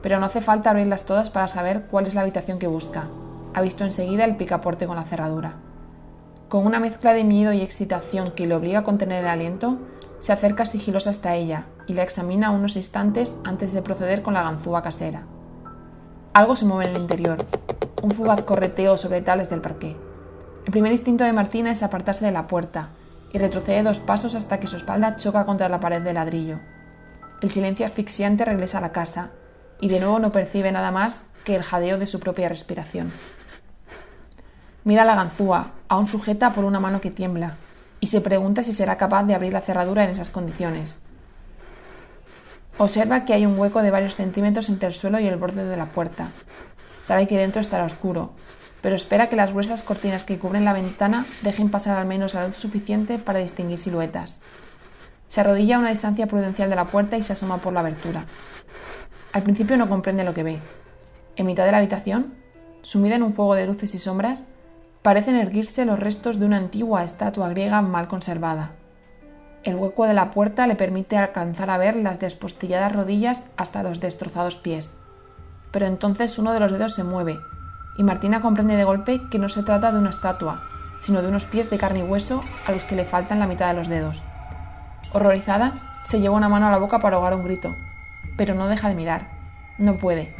pero 0.02 0.20
no 0.20 0.26
hace 0.26 0.42
falta 0.42 0.72
abrirlas 0.72 1.06
todas 1.06 1.30
para 1.30 1.48
saber 1.48 1.84
cuál 1.90 2.06
es 2.06 2.16
la 2.16 2.22
habitación 2.22 2.60
que 2.60 2.68
busca. 2.68 3.06
Ha 3.54 3.62
visto 3.62 3.86
enseguida 3.86 4.26
el 4.26 4.36
picaporte 4.36 4.88
con 4.88 4.98
la 4.98 5.06
cerradura. 5.06 5.54
Con 6.54 6.68
una 6.68 6.80
mezcla 6.80 7.16
de 7.16 7.24
miedo 7.24 7.52
y 7.52 7.62
excitación 7.62 8.30
que 8.30 8.46
le 8.46 8.54
obliga 8.54 8.82
a 8.82 8.84
contener 8.84 9.24
el 9.24 9.28
aliento, 9.28 9.80
se 10.20 10.34
acerca 10.34 10.68
sigilosa 10.68 11.10
hasta 11.10 11.34
ella 11.34 11.66
y 11.88 11.94
la 11.94 12.04
examina 12.04 12.52
unos 12.52 12.76
instantes 12.76 13.36
antes 13.44 13.74
de 13.74 13.82
proceder 13.82 14.22
con 14.22 14.36
la 14.36 14.44
ganzúa 14.44 14.84
casera. 14.84 15.24
Algo 16.36 16.56
se 16.56 16.66
mueve 16.66 16.86
en 16.86 16.96
el 16.96 17.02
interior, 17.02 17.38
un 18.04 18.12
fugaz 18.12 18.44
correteo 18.44 18.98
sobre 18.98 19.24
tales 19.24 19.50
del 19.50 19.62
parqué. 19.62 19.96
El 20.66 20.72
primer 20.72 20.92
instinto 20.92 21.24
de 21.24 21.34
Martina 21.34 21.72
es 21.72 21.82
apartarse 21.82 22.24
de 22.24 22.32
la 22.32 22.46
puerta 22.46 22.90
y 23.32 23.40
retrocede 23.40 23.82
dos 23.82 24.00
pasos 24.00 24.36
hasta 24.36 24.60
que 24.60 24.68
su 24.68 24.78
espalda 24.78 25.16
choca 25.16 25.48
contra 25.48 25.70
la 25.70 25.80
pared 25.80 26.04
de 26.04 26.14
ladrillo. 26.14 26.60
El 27.42 27.50
silencio 27.50 27.84
asfixiante 27.84 28.46
regresa 28.46 28.78
a 28.78 28.82
la 28.82 28.92
casa 28.92 29.32
y 29.82 29.90
de 29.90 30.00
nuevo 30.00 30.20
no 30.20 30.32
percibe 30.32 30.72
nada 30.72 30.92
más 30.92 31.26
que 31.46 31.56
el 31.56 31.64
jadeo 31.64 31.98
de 31.98 32.06
su 32.06 32.20
propia 32.20 32.48
respiración. 32.48 33.12
Mira 34.84 35.06
la 35.06 35.16
ganzúa, 35.16 35.72
aún 35.88 36.08
sujeta 36.08 36.52
por 36.52 36.66
una 36.66 36.80
mano 36.80 37.00
que 37.00 37.12
tiembla, 37.12 37.56
y 38.02 38.08
se 38.08 38.20
pregunta 38.20 38.64
si 38.64 38.74
será 38.74 38.98
capaz 38.98 39.24
de 39.24 39.34
abrir 39.34 39.54
la 39.54 39.62
cerradura 39.62 40.04
en 40.04 40.10
esas 40.10 40.30
condiciones. 40.30 41.00
Observa 42.78 43.24
que 43.24 43.34
hay 43.34 43.46
un 43.46 43.58
hueco 43.58 43.82
de 43.82 43.92
varios 43.92 44.16
centímetros 44.16 44.68
entre 44.68 44.88
el 44.88 44.94
suelo 44.94 45.20
y 45.20 45.28
el 45.28 45.38
borde 45.38 45.64
de 45.64 45.78
la 45.78 45.86
puerta. 45.86 46.32
Sabe 47.02 47.28
que 47.28 47.38
dentro 47.38 47.62
estará 47.62 47.86
oscuro, 47.86 48.32
pero 48.82 48.96
espera 48.96 49.30
que 49.30 49.38
las 49.38 49.54
gruesas 49.54 49.84
cortinas 49.84 50.26
que 50.26 50.38
cubren 50.38 50.66
la 50.66 50.74
ventana 50.74 51.26
dejen 51.44 51.70
pasar 51.70 51.98
al 51.98 52.06
menos 52.06 52.34
la 52.34 52.48
luz 52.48 52.58
suficiente 52.58 53.20
para 53.20 53.40
distinguir 53.40 53.78
siluetas. 53.78 54.40
Se 55.30 55.40
arrodilla 55.40 55.78
a 55.78 55.80
una 55.80 55.90
distancia 55.90 56.28
prudencial 56.28 56.70
de 56.70 56.76
la 56.76 56.86
puerta 56.86 57.16
y 57.16 57.24
se 57.24 57.34
asoma 57.34 57.60
por 57.60 57.72
la 57.72 57.80
abertura. 57.80 58.26
Al 59.32 59.44
principio 59.44 59.78
no 59.78 59.88
comprende 59.88 60.26
lo 60.26 60.34
que 60.34 60.44
ve. 60.44 60.60
En 61.38 61.46
mitad 61.46 61.66
de 61.66 61.72
la 61.72 61.78
habitación, 61.78 62.34
sumida 62.82 63.16
en 63.16 63.24
un 63.24 63.34
juego 63.34 63.56
de 63.56 63.66
luces 63.66 63.96
y 63.96 64.00
sombras, 64.00 64.44
parecen 65.04 65.36
erguirse 65.36 65.86
los 65.86 66.00
restos 66.00 66.40
de 66.40 66.46
una 66.46 66.58
antigua 66.58 67.04
estatua 67.04 67.50
griega 67.50 67.82
mal 67.82 68.08
conservada. 68.08 68.72
El 69.64 69.76
hueco 69.76 70.06
de 70.06 70.14
la 70.14 70.32
puerta 70.32 70.66
le 70.66 70.76
permite 70.76 71.18
alcanzar 71.18 71.70
a 71.70 71.78
ver 71.78 71.96
las 71.96 72.20
despostilladas 72.20 72.92
rodillas 72.92 73.46
hasta 73.56 73.84
los 73.84 74.00
destrozados 74.00 74.58
pies. 74.58 74.94
Pero 75.72 75.86
entonces 75.86 76.40
uno 76.40 76.54
de 76.54 76.60
los 76.60 76.72
dedos 76.72 76.96
se 76.96 77.04
mueve, 77.04 77.38
y 77.98 78.04
Martina 78.04 78.42
comprende 78.42 78.76
de 78.76 78.84
golpe 78.84 79.22
que 79.30 79.40
no 79.40 79.50
se 79.50 79.64
trata 79.64 79.92
de 79.92 80.00
una 80.00 80.10
estatua, 80.10 80.64
sino 81.00 81.22
de 81.22 81.28
unos 81.28 81.46
pies 81.46 81.70
de 81.70 81.78
carne 81.78 82.00
y 82.00 82.04
hueso 82.04 82.44
a 82.66 82.72
los 82.72 82.86
que 82.86 82.96
le 82.96 83.06
faltan 83.06 83.40
la 83.40 83.48
mitad 83.48 83.68
de 83.68 83.74
los 83.76 83.90
dedos. 83.90 84.22
Horrorizada, 85.12 85.74
se 86.06 86.20
lleva 86.20 86.36
una 86.36 86.50
mano 86.50 86.68
a 86.68 86.72
la 86.72 86.78
boca 86.78 87.00
para 87.00 87.18
ahogar 87.18 87.36
un 87.36 87.44
grito, 87.44 87.76
pero 88.38 88.56
no 88.56 88.68
deja 88.68 88.88
de 88.88 88.96
mirar. 88.96 89.28
No 89.78 89.98
puede. 89.98 90.34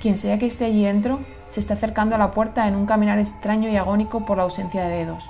Quien 0.00 0.18
sea 0.18 0.38
que 0.38 0.46
esté 0.46 0.64
allí 0.64 0.84
dentro 0.84 1.20
se 1.50 1.58
está 1.58 1.74
acercando 1.74 2.14
a 2.14 2.18
la 2.18 2.30
puerta 2.30 2.68
en 2.68 2.76
un 2.76 2.86
caminar 2.86 3.18
extraño 3.18 3.68
y 3.68 3.76
agónico 3.76 4.24
por 4.24 4.36
la 4.36 4.44
ausencia 4.44 4.84
de 4.84 4.96
dedos. 4.98 5.28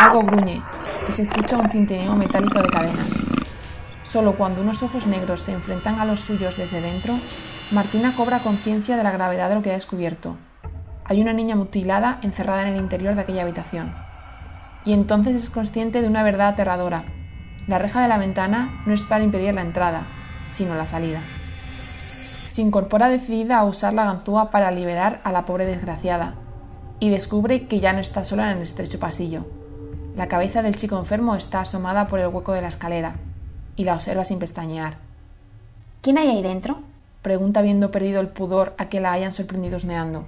Algo 0.00 0.22
gruñe 0.22 0.62
y 1.06 1.12
se 1.12 1.22
escucha 1.22 1.58
un 1.58 1.68
tintineo 1.68 2.16
metálico 2.16 2.60
de 2.62 2.68
cadenas. 2.68 3.82
Solo 4.04 4.36
cuando 4.36 4.62
unos 4.62 4.82
ojos 4.82 5.06
negros 5.06 5.42
se 5.42 5.52
enfrentan 5.52 6.00
a 6.00 6.06
los 6.06 6.20
suyos 6.20 6.56
desde 6.56 6.80
dentro, 6.80 7.14
Martina 7.70 8.14
cobra 8.16 8.38
conciencia 8.38 8.96
de 8.96 9.02
la 9.02 9.10
gravedad 9.10 9.50
de 9.50 9.54
lo 9.56 9.62
que 9.62 9.70
ha 9.70 9.74
descubierto. 9.74 10.36
Hay 11.04 11.20
una 11.20 11.34
niña 11.34 11.54
mutilada 11.54 12.18
encerrada 12.22 12.62
en 12.62 12.68
el 12.68 12.80
interior 12.80 13.14
de 13.14 13.20
aquella 13.20 13.42
habitación. 13.42 13.94
Y 14.86 14.94
entonces 14.94 15.34
es 15.34 15.50
consciente 15.50 16.00
de 16.00 16.08
una 16.08 16.22
verdad 16.22 16.48
aterradora. 16.48 17.04
La 17.66 17.78
reja 17.78 18.00
de 18.00 18.08
la 18.08 18.16
ventana 18.16 18.82
no 18.86 18.94
es 18.94 19.02
para 19.02 19.24
impedir 19.24 19.52
la 19.52 19.60
entrada, 19.60 20.06
sino 20.46 20.74
la 20.74 20.86
salida. 20.86 21.20
Se 22.58 22.62
incorpora 22.62 23.08
decidida 23.08 23.56
a 23.56 23.64
usar 23.64 23.94
la 23.94 24.06
ganzúa 24.06 24.50
para 24.50 24.72
liberar 24.72 25.20
a 25.22 25.30
la 25.30 25.46
pobre 25.46 25.64
desgraciada, 25.64 26.34
y 26.98 27.08
descubre 27.08 27.68
que 27.68 27.78
ya 27.78 27.92
no 27.92 28.00
está 28.00 28.24
sola 28.24 28.50
en 28.50 28.56
el 28.56 28.64
estrecho 28.64 28.98
pasillo. 28.98 29.46
La 30.16 30.26
cabeza 30.26 30.60
del 30.60 30.74
chico 30.74 30.98
enfermo 30.98 31.36
está 31.36 31.60
asomada 31.60 32.08
por 32.08 32.18
el 32.18 32.26
hueco 32.26 32.52
de 32.52 32.62
la 32.62 32.66
escalera, 32.66 33.14
y 33.76 33.84
la 33.84 33.94
observa 33.94 34.24
sin 34.24 34.40
pestañear. 34.40 34.96
¿Quién 36.02 36.18
hay 36.18 36.30
ahí 36.30 36.42
dentro? 36.42 36.80
pregunta 37.22 37.60
habiendo 37.60 37.92
perdido 37.92 38.20
el 38.20 38.26
pudor 38.26 38.74
a 38.76 38.88
que 38.88 38.98
la 38.98 39.12
hayan 39.12 39.32
sorprendido 39.32 39.76
osmeando. 39.76 40.26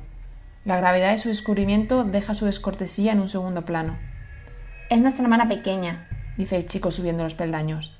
La 0.64 0.76
gravedad 0.76 1.10
de 1.10 1.18
su 1.18 1.30
descubrimiento 1.30 2.04
deja 2.04 2.34
su 2.34 2.44
descortesía 2.44 3.10
en 3.10 3.18
un 3.18 3.28
segundo 3.28 3.64
plano. 3.64 3.96
Es 4.88 5.00
nuestra 5.00 5.24
hermana 5.24 5.48
pequeña, 5.48 6.06
dice 6.38 6.54
el 6.54 6.66
chico 6.66 6.92
subiendo 6.92 7.24
los 7.24 7.34
peldaños. 7.34 7.92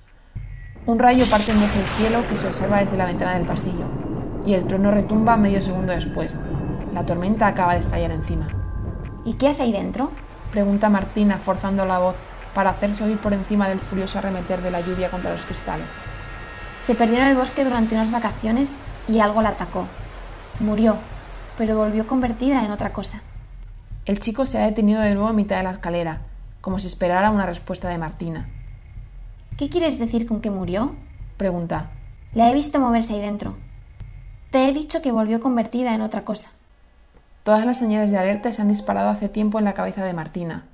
Un 0.87 1.01
rayo 1.01 1.27
parte 1.29 1.51
en 1.51 1.61
el 1.61 1.69
cielo 1.69 2.23
que 2.29 2.37
se 2.37 2.47
observa 2.47 2.79
desde 2.79 2.97
la 2.97 3.07
ventana 3.07 3.35
del 3.35 3.45
pasillo, 3.45 4.10
y 4.51 4.55
el 4.55 4.67
trueno 4.67 4.91
retumba 4.91 5.37
medio 5.37 5.63
segundo 5.63 5.93
después. 5.93 6.37
La 6.93 7.07
tormenta 7.07 7.47
acaba 7.47 7.75
de 7.75 7.79
estallar 7.79 8.11
encima. 8.11 8.49
¿Y 9.25 9.35
qué 9.35 9.49
hace 9.49 9.63
ahí 9.63 9.71
dentro? 9.71 10.11
pregunta 10.51 10.89
Martina, 10.89 11.39
forzando 11.39 11.87
la 11.87 12.01
voz 12.01 12.17
para 12.53 12.71
hacerse 12.71 13.05
oír 13.05 13.17
por 13.19 13.33
encima 13.33 13.69
del 13.69 13.79
furioso 13.79 14.19
arremeter 14.19 14.61
de 14.61 14.73
la 14.73 14.81
lluvia 14.81 15.09
contra 15.09 15.31
los 15.31 15.45
cristales. 15.45 15.87
Se 16.83 16.97
perdió 16.97 17.19
en 17.19 17.29
el 17.29 17.37
bosque 17.37 17.63
durante 17.63 17.95
unas 17.95 18.11
vacaciones 18.11 18.75
y 19.07 19.21
algo 19.21 19.41
la 19.41 19.51
atacó. 19.51 19.87
Murió, 20.59 20.97
pero 21.57 21.77
volvió 21.77 22.09
convertida 22.09 22.65
en 22.65 22.73
otra 22.73 22.93
cosa. 22.93 23.23
El 24.05 24.19
chico 24.19 24.47
se 24.47 24.59
ha 24.59 24.67
detenido 24.67 25.01
de 25.01 25.15
nuevo 25.15 25.29
a 25.29 25.33
mitad 25.33 25.59
de 25.59 25.63
la 25.63 25.71
escalera, 25.71 26.23
como 26.61 26.81
si 26.81 26.89
esperara 26.89 27.31
una 27.31 27.47
respuesta 27.47 27.89
de 27.89 27.99
Martina. 27.99 28.49
¿Qué 29.57 29.69
quieres 29.69 30.01
decir 30.01 30.27
con 30.27 30.41
que 30.41 30.51
murió? 30.51 30.97
pregunta. 31.37 31.91
La 32.35 32.51
he 32.51 32.55
visto 32.55 32.81
moverse 32.81 33.15
ahí 33.15 33.21
dentro. 33.21 33.55
Te 34.51 34.69
he 34.69 34.73
dicho 34.73 35.01
que 35.01 35.13
volvió 35.13 35.41
convertida 35.41 35.95
en 35.95 36.01
otra 36.01 36.25
cosa. 36.25 36.49
Todas 37.45 37.65
las 37.65 37.79
señales 37.79 38.11
de 38.11 38.19
alerta 38.19 38.53
se 38.53 38.61
han 38.61 38.69
disparado 38.69 39.09
hace 39.09 39.29
tiempo 39.29 39.61
en 39.61 39.65
la 39.65 39.75
cabeza 39.75 40.05
de 40.05 40.13
Martina, 40.13 40.65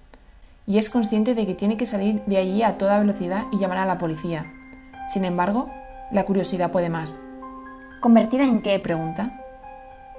y 0.66 0.78
es 0.78 0.88
consciente 0.88 1.34
de 1.34 1.46
que 1.46 1.54
tiene 1.54 1.76
que 1.76 1.86
salir 1.86 2.22
de 2.24 2.38
allí 2.38 2.62
a 2.62 2.78
toda 2.78 2.98
velocidad 2.98 3.44
y 3.52 3.58
llamar 3.58 3.78
a 3.78 3.84
la 3.84 3.98
policía. 3.98 4.46
Sin 5.10 5.26
embargo, 5.26 5.70
la 6.10 6.24
curiosidad 6.24 6.72
puede 6.72 6.88
más. 6.88 7.18
¿Convertida 8.00 8.44
en 8.44 8.62
qué? 8.62 8.78
pregunta. 8.78 9.42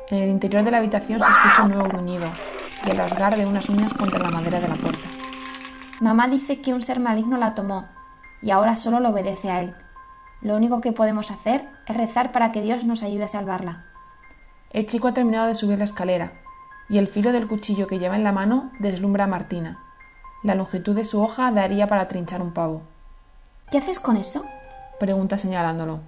En 0.10 0.20
el 0.20 0.30
interior 0.30 0.64
de 0.64 0.72
la 0.72 0.78
habitación 0.78 1.20
se 1.20 1.30
escucha 1.30 1.64
un 1.64 1.70
nuevo 1.70 1.90
gruñido 1.90 2.30
y 2.86 2.92
el 2.92 2.98
rasgar 2.98 3.36
de 3.36 3.46
unas 3.48 3.68
uñas 3.70 3.94
contra 3.94 4.20
la 4.20 4.30
madera 4.30 4.60
de 4.60 4.68
la 4.68 4.76
puerta. 4.76 5.10
Mamá 6.00 6.28
dice 6.28 6.62
que 6.62 6.76
un 6.76 6.84
ser 6.84 7.00
maligno 7.00 7.38
la 7.38 7.56
tomó 7.56 7.88
y 8.44 8.52
ahora 8.52 8.76
solo 8.76 9.00
le 9.00 9.08
obedece 9.08 9.50
a 9.50 9.62
él. 9.62 9.74
Lo 10.42 10.56
único 10.56 10.82
que 10.82 10.92
podemos 10.92 11.32
hacer 11.32 11.66
es 11.88 11.98
rezar 11.98 12.32
para 12.32 12.52
que 12.52 12.62
Dios 12.62 12.84
nos 12.84 13.04
ayude 13.04 13.24
a 13.24 13.28
salvarla. 13.28 13.86
El 14.72 14.86
chico 14.86 15.08
ha 15.08 15.14
terminado 15.14 15.48
de 15.48 15.56
subir 15.56 15.80
la 15.80 15.86
escalera 15.86 16.34
y 16.90 16.98
el 16.98 17.08
filo 17.08 17.32
del 17.32 17.48
cuchillo 17.48 17.88
que 17.88 18.00
lleva 18.00 18.16
en 18.16 18.24
la 18.24 18.32
mano 18.32 18.72
deslumbra 18.80 19.26
a 19.26 19.28
Martina. 19.28 19.80
La 20.44 20.56
longitud 20.56 20.96
de 20.96 21.04
su 21.04 21.22
hoja 21.22 21.52
daría 21.52 21.88
para 21.88 22.08
trinchar 22.08 22.42
un 22.42 22.54
pavo. 22.54 22.84
¿Qué 23.72 23.78
haces 23.78 24.00
con 24.00 24.18
eso? 24.18 24.46
pregunta 25.00 25.38
señalándolo. 25.38 26.00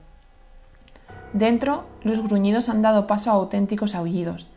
Dentro, 1.34 1.86
los 2.04 2.24
gruñidos 2.24 2.70
han 2.70 2.82
dado 2.82 3.08
paso 3.08 3.30
a 3.30 3.34
auténticos 3.34 3.94
aullidos, 3.96 4.48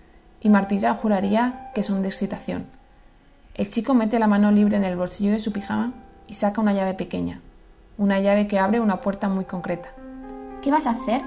y 0.40 0.48
Martina 0.48 0.94
juraría 0.94 1.70
que 1.74 1.82
son 1.82 2.02
de 2.02 2.08
excitación. 2.08 2.66
El 3.54 3.68
chico 3.68 3.94
mete 3.94 4.18
la 4.18 4.26
mano 4.26 4.50
libre 4.50 4.76
en 4.76 4.84
el 4.84 4.96
bolsillo 4.96 5.32
de 5.32 5.40
su 5.40 5.52
pijama 5.52 5.92
y 6.26 6.34
saca 6.34 6.60
una 6.60 6.72
llave 6.72 6.94
pequeña, 6.94 7.40
una 7.98 8.20
llave 8.20 8.46
que 8.46 8.58
abre 8.58 8.80
una 8.80 9.00
puerta 9.00 9.28
muy 9.28 9.44
concreta. 9.44 9.90
¿Qué 10.62 10.70
vas 10.70 10.86
a 10.86 10.90
hacer? 10.90 11.22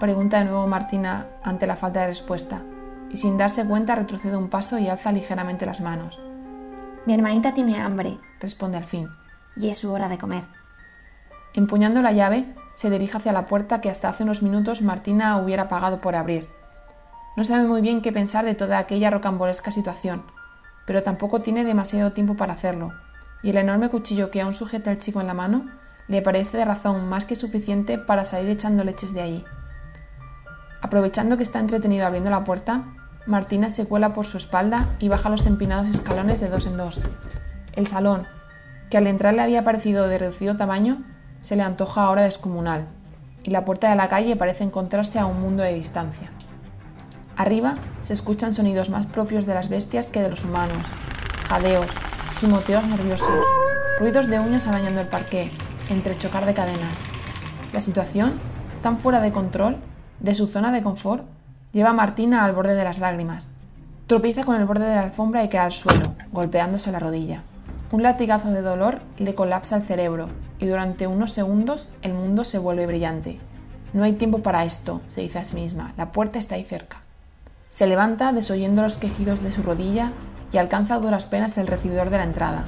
pregunta 0.00 0.38
de 0.38 0.44
nuevo 0.44 0.66
Martina 0.66 1.26
ante 1.42 1.66
la 1.66 1.76
falta 1.76 2.00
de 2.00 2.08
respuesta, 2.08 2.62
y 3.10 3.16
sin 3.16 3.38
darse 3.38 3.66
cuenta 3.66 3.94
retrocede 3.94 4.36
un 4.36 4.50
paso 4.50 4.78
y 4.78 4.88
alza 4.88 5.12
ligeramente 5.12 5.66
las 5.66 5.80
manos. 5.80 6.20
Mi 7.06 7.14
hermanita 7.14 7.54
tiene 7.54 7.80
hambre, 7.80 8.18
responde 8.40 8.78
al 8.78 8.84
fin. 8.84 9.08
Y 9.56 9.68
es 9.68 9.78
su 9.78 9.92
hora 9.92 10.08
de 10.08 10.18
comer. 10.18 10.44
Empuñando 11.54 12.02
la 12.02 12.12
llave, 12.12 12.44
se 12.74 12.90
dirige 12.90 13.16
hacia 13.16 13.32
la 13.32 13.46
puerta 13.46 13.80
que 13.80 13.90
hasta 13.90 14.08
hace 14.08 14.24
unos 14.24 14.42
minutos 14.42 14.82
Martina 14.82 15.38
hubiera 15.38 15.68
pagado 15.68 16.00
por 16.00 16.16
abrir. 16.16 16.48
No 17.36 17.44
sabe 17.44 17.64
muy 17.64 17.80
bien 17.80 18.02
qué 18.02 18.12
pensar 18.12 18.44
de 18.44 18.54
toda 18.54 18.78
aquella 18.78 19.10
rocambolesca 19.10 19.70
situación, 19.70 20.24
pero 20.86 21.02
tampoco 21.02 21.40
tiene 21.40 21.64
demasiado 21.64 22.12
tiempo 22.12 22.36
para 22.36 22.54
hacerlo, 22.54 22.92
y 23.42 23.50
el 23.50 23.58
enorme 23.58 23.90
cuchillo 23.90 24.30
que 24.30 24.40
aún 24.40 24.52
sujeta 24.52 24.90
el 24.90 25.00
chico 25.00 25.20
en 25.20 25.28
la 25.28 25.34
mano 25.34 25.70
le 26.08 26.22
parece 26.22 26.58
de 26.58 26.64
razón 26.64 27.08
más 27.08 27.24
que 27.24 27.34
suficiente 27.34 27.98
para 27.98 28.24
salir 28.24 28.50
echando 28.50 28.84
leches 28.84 29.14
de 29.14 29.22
allí. 29.22 29.44
Aprovechando 30.82 31.36
que 31.36 31.42
está 31.42 31.60
entretenido 31.60 32.06
abriendo 32.06 32.30
la 32.30 32.44
puerta, 32.44 32.84
Martina 33.26 33.70
se 33.70 33.86
cuela 33.86 34.12
por 34.12 34.26
su 34.26 34.36
espalda 34.36 34.90
y 34.98 35.08
baja 35.08 35.30
los 35.30 35.46
empinados 35.46 35.88
escalones 35.88 36.40
de 36.40 36.50
dos 36.50 36.66
en 36.66 36.76
dos. 36.76 37.00
El 37.72 37.86
salón, 37.86 38.26
que 38.90 38.98
al 38.98 39.06
entrar 39.06 39.32
le 39.32 39.42
había 39.42 39.64
parecido 39.64 40.06
de 40.08 40.18
reducido 40.18 40.56
tamaño, 40.56 41.02
se 41.40 41.56
le 41.56 41.62
antoja 41.62 42.04
ahora 42.04 42.22
descomunal, 42.22 42.86
y 43.42 43.50
la 43.50 43.64
puerta 43.64 43.88
de 43.88 43.96
la 43.96 44.08
calle 44.08 44.36
parece 44.36 44.64
encontrarse 44.64 45.18
a 45.18 45.26
un 45.26 45.40
mundo 45.40 45.62
de 45.62 45.72
distancia. 45.72 46.30
Arriba 47.36 47.76
se 48.02 48.12
escuchan 48.12 48.54
sonidos 48.54 48.90
más 48.90 49.06
propios 49.06 49.46
de 49.46 49.54
las 49.54 49.68
bestias 49.68 50.08
que 50.08 50.20
de 50.20 50.28
los 50.28 50.44
humanos, 50.44 50.84
jadeos, 51.48 51.86
gimoteos 52.40 52.86
nerviosos, 52.86 53.44
ruidos 53.98 54.28
de 54.28 54.38
uñas 54.38 54.66
arañando 54.66 55.00
el 55.00 55.08
parqué, 55.08 55.50
entre 55.88 56.18
chocar 56.18 56.46
de 56.46 56.54
cadenas. 56.54 56.96
La 57.72 57.80
situación, 57.80 58.34
tan 58.82 58.98
fuera 58.98 59.20
de 59.20 59.32
control, 59.32 59.76
de 60.20 60.34
su 60.34 60.46
zona 60.46 60.72
de 60.72 60.82
confort, 60.82 61.24
lleva 61.72 61.90
a 61.90 61.94
Martina 61.94 62.44
al 62.44 62.52
borde 62.52 62.74
de 62.74 62.84
las 62.84 63.00
lágrimas. 63.00 63.48
Tropieza 64.06 64.44
con 64.44 64.56
el 64.56 64.64
borde 64.64 64.86
de 64.86 64.94
la 64.94 65.02
alfombra 65.02 65.42
y 65.42 65.48
cae 65.48 65.60
al 65.60 65.72
suelo, 65.72 66.14
golpeándose 66.32 66.92
la 66.92 66.98
rodilla. 66.98 67.42
Un 67.90 68.02
latigazo 68.02 68.50
de 68.50 68.62
dolor 68.62 69.00
le 69.18 69.34
colapsa 69.34 69.76
el 69.76 69.82
cerebro 69.82 70.28
y 70.58 70.66
durante 70.66 71.06
unos 71.06 71.32
segundos 71.32 71.88
el 72.02 72.12
mundo 72.12 72.44
se 72.44 72.58
vuelve 72.58 72.86
brillante. 72.86 73.38
No 73.92 74.02
hay 74.02 74.14
tiempo 74.14 74.38
para 74.38 74.64
esto, 74.64 75.00
se 75.08 75.20
dice 75.20 75.38
a 75.38 75.44
sí 75.44 75.54
misma, 75.54 75.92
la 75.96 76.10
puerta 76.10 76.38
está 76.38 76.56
ahí 76.56 76.64
cerca. 76.64 76.98
Se 77.68 77.86
levanta 77.86 78.32
desoyendo 78.32 78.82
los 78.82 78.98
quejidos 78.98 79.42
de 79.42 79.52
su 79.52 79.62
rodilla 79.62 80.12
y 80.52 80.58
alcanza 80.58 80.94
a 80.94 80.98
duras 81.00 81.26
penas 81.26 81.58
el 81.58 81.66
recibidor 81.66 82.10
de 82.10 82.18
la 82.18 82.24
entrada. 82.24 82.64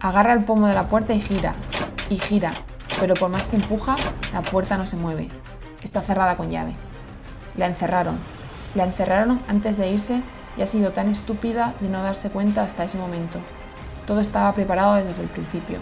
Agarra 0.00 0.32
el 0.32 0.44
pomo 0.44 0.66
de 0.66 0.74
la 0.74 0.88
puerta 0.88 1.14
y 1.14 1.20
gira, 1.20 1.54
y 2.10 2.18
gira, 2.18 2.50
pero 3.00 3.14
por 3.14 3.30
más 3.30 3.46
que 3.46 3.56
empuja, 3.56 3.96
la 4.32 4.42
puerta 4.42 4.76
no 4.76 4.86
se 4.86 4.96
mueve. 4.96 5.28
Está 5.82 6.00
cerrada 6.00 6.36
con 6.36 6.50
llave. 6.50 6.72
La 7.56 7.66
encerraron. 7.66 8.18
La 8.74 8.84
encerraron 8.84 9.40
antes 9.48 9.76
de 9.76 9.90
irse 9.90 10.22
y 10.56 10.62
ha 10.62 10.66
sido 10.66 10.90
tan 10.90 11.08
estúpida 11.08 11.74
de 11.80 11.88
no 11.88 12.02
darse 12.02 12.30
cuenta 12.30 12.62
hasta 12.62 12.84
ese 12.84 12.98
momento. 12.98 13.38
Todo 14.06 14.20
estaba 14.20 14.52
preparado 14.52 14.94
desde 14.94 15.22
el 15.22 15.28
principio. 15.28 15.78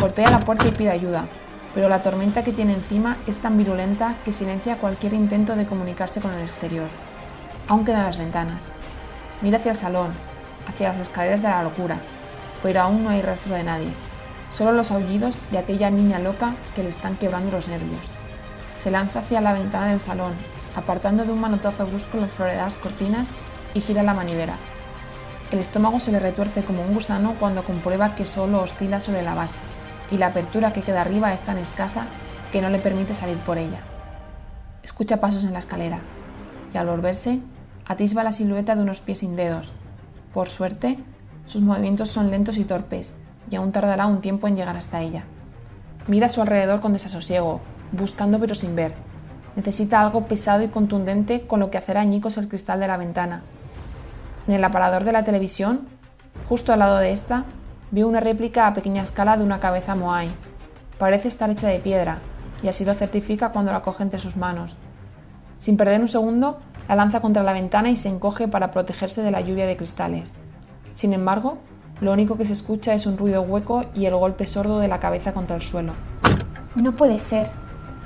Golpea 0.00 0.30
la 0.30 0.40
puerta 0.40 0.66
y 0.66 0.72
pide 0.72 0.90
ayuda, 0.90 1.26
pero 1.74 1.88
la 1.88 2.02
tormenta 2.02 2.44
que 2.44 2.52
tiene 2.52 2.74
encima 2.74 3.16
es 3.26 3.38
tan 3.38 3.56
virulenta 3.56 4.16
que 4.24 4.32
silencia 4.32 4.78
cualquier 4.78 5.14
intento 5.14 5.56
de 5.56 5.66
comunicarse 5.66 6.20
con 6.20 6.32
el 6.34 6.42
exterior. 6.42 6.88
Aún 7.68 7.84
quedan 7.84 8.04
las 8.04 8.18
ventanas. 8.18 8.68
Mira 9.40 9.58
hacia 9.58 9.70
el 9.70 9.76
salón, 9.76 10.12
hacia 10.66 10.88
las 10.88 10.98
escaleras 10.98 11.42
de 11.42 11.48
la 11.48 11.62
locura, 11.62 11.98
pero 12.62 12.82
aún 12.82 13.04
no 13.04 13.10
hay 13.10 13.22
rastro 13.22 13.54
de 13.54 13.62
nadie. 13.62 14.07
Solo 14.50 14.72
los 14.72 14.90
aullidos 14.90 15.38
de 15.50 15.58
aquella 15.58 15.90
niña 15.90 16.18
loca 16.18 16.54
que 16.74 16.82
le 16.82 16.88
están 16.88 17.16
quebrando 17.16 17.50
los 17.50 17.68
nervios. 17.68 18.08
Se 18.78 18.90
lanza 18.90 19.20
hacia 19.20 19.40
la 19.40 19.52
ventana 19.52 19.88
del 19.88 20.00
salón, 20.00 20.32
apartando 20.74 21.24
de 21.24 21.32
un 21.32 21.40
manotazo 21.40 21.86
brusco 21.86 22.18
las 22.18 22.32
floreadas 22.32 22.76
cortinas 22.76 23.28
y 23.74 23.80
gira 23.80 24.02
la 24.02 24.14
manivela. 24.14 24.56
El 25.50 25.58
estómago 25.58 26.00
se 26.00 26.12
le 26.12 26.18
retuerce 26.18 26.62
como 26.62 26.82
un 26.82 26.94
gusano 26.94 27.34
cuando 27.38 27.64
comprueba 27.64 28.14
que 28.14 28.26
solo 28.26 28.62
oscila 28.62 29.00
sobre 29.00 29.22
la 29.22 29.34
base 29.34 29.58
y 30.10 30.18
la 30.18 30.28
apertura 30.28 30.72
que 30.72 30.82
queda 30.82 31.02
arriba 31.02 31.32
es 31.32 31.42
tan 31.42 31.58
escasa 31.58 32.06
que 32.52 32.62
no 32.62 32.70
le 32.70 32.78
permite 32.78 33.14
salir 33.14 33.36
por 33.38 33.58
ella. 33.58 33.80
Escucha 34.82 35.20
pasos 35.20 35.44
en 35.44 35.52
la 35.52 35.58
escalera 35.58 36.00
y 36.72 36.78
al 36.78 36.86
volverse 36.86 37.40
atisba 37.86 38.24
la 38.24 38.32
silueta 38.32 38.74
de 38.74 38.82
unos 38.82 39.00
pies 39.00 39.18
sin 39.18 39.36
dedos. 39.36 39.72
Por 40.32 40.48
suerte, 40.48 40.98
sus 41.46 41.62
movimientos 41.62 42.10
son 42.10 42.30
lentos 42.30 42.58
y 42.58 42.64
torpes 42.64 43.14
y 43.50 43.56
aún 43.56 43.72
tardará 43.72 44.06
un 44.06 44.20
tiempo 44.20 44.48
en 44.48 44.56
llegar 44.56 44.76
hasta 44.76 45.00
ella. 45.00 45.24
Mira 46.06 46.26
a 46.26 46.30
su 46.30 46.40
alrededor 46.40 46.80
con 46.80 46.92
desasosiego, 46.92 47.60
buscando 47.92 48.38
pero 48.38 48.54
sin 48.54 48.74
ver. 48.74 48.94
Necesita 49.56 50.00
algo 50.00 50.26
pesado 50.26 50.62
y 50.62 50.68
contundente 50.68 51.46
con 51.46 51.60
lo 51.60 51.70
que 51.70 51.78
hacer 51.78 51.98
añicos 51.98 52.38
el 52.38 52.48
cristal 52.48 52.80
de 52.80 52.88
la 52.88 52.96
ventana 52.96 53.42
en 54.48 54.54
el 54.54 54.64
aparador 54.64 55.04
de 55.04 55.12
la 55.12 55.24
televisión, 55.24 55.86
justo 56.48 56.72
al 56.72 56.78
lado 56.78 56.96
de 56.96 57.12
esta, 57.12 57.44
vio 57.90 58.08
una 58.08 58.20
réplica 58.20 58.66
a 58.66 58.72
pequeña 58.72 59.02
escala 59.02 59.36
de 59.36 59.44
una 59.44 59.60
cabeza 59.60 59.94
moai. 59.94 60.30
Parece 60.98 61.28
estar 61.28 61.50
hecha 61.50 61.68
de 61.68 61.78
piedra, 61.78 62.18
y 62.62 62.68
así 62.68 62.84
lo 62.84 62.94
certifica 62.94 63.50
cuando 63.50 63.72
la 63.72 63.82
coge 63.82 64.02
entre 64.02 64.18
sus 64.18 64.36
manos. 64.36 64.74
Sin 65.58 65.76
perder 65.76 66.00
un 66.00 66.08
segundo, 66.08 66.58
la 66.88 66.96
lanza 66.96 67.20
contra 67.20 67.42
la 67.42 67.52
ventana 67.52 67.90
y 67.90 67.98
se 67.98 68.08
encoge 68.08 68.48
para 68.48 68.70
protegerse 68.70 69.22
de 69.22 69.30
la 69.30 69.42
lluvia 69.42 69.66
de 69.66 69.76
cristales. 69.76 70.32
Sin 70.92 71.12
embargo, 71.12 71.58
lo 72.00 72.12
único 72.12 72.38
que 72.38 72.44
se 72.44 72.52
escucha 72.52 72.94
es 72.94 73.06
un 73.06 73.18
ruido 73.18 73.42
hueco 73.42 73.84
y 73.94 74.06
el 74.06 74.14
golpe 74.14 74.46
sordo 74.46 74.78
de 74.78 74.88
la 74.88 75.00
cabeza 75.00 75.32
contra 75.32 75.56
el 75.56 75.62
suelo. 75.62 75.94
No 76.76 76.92
puede 76.92 77.18
ser, 77.18 77.50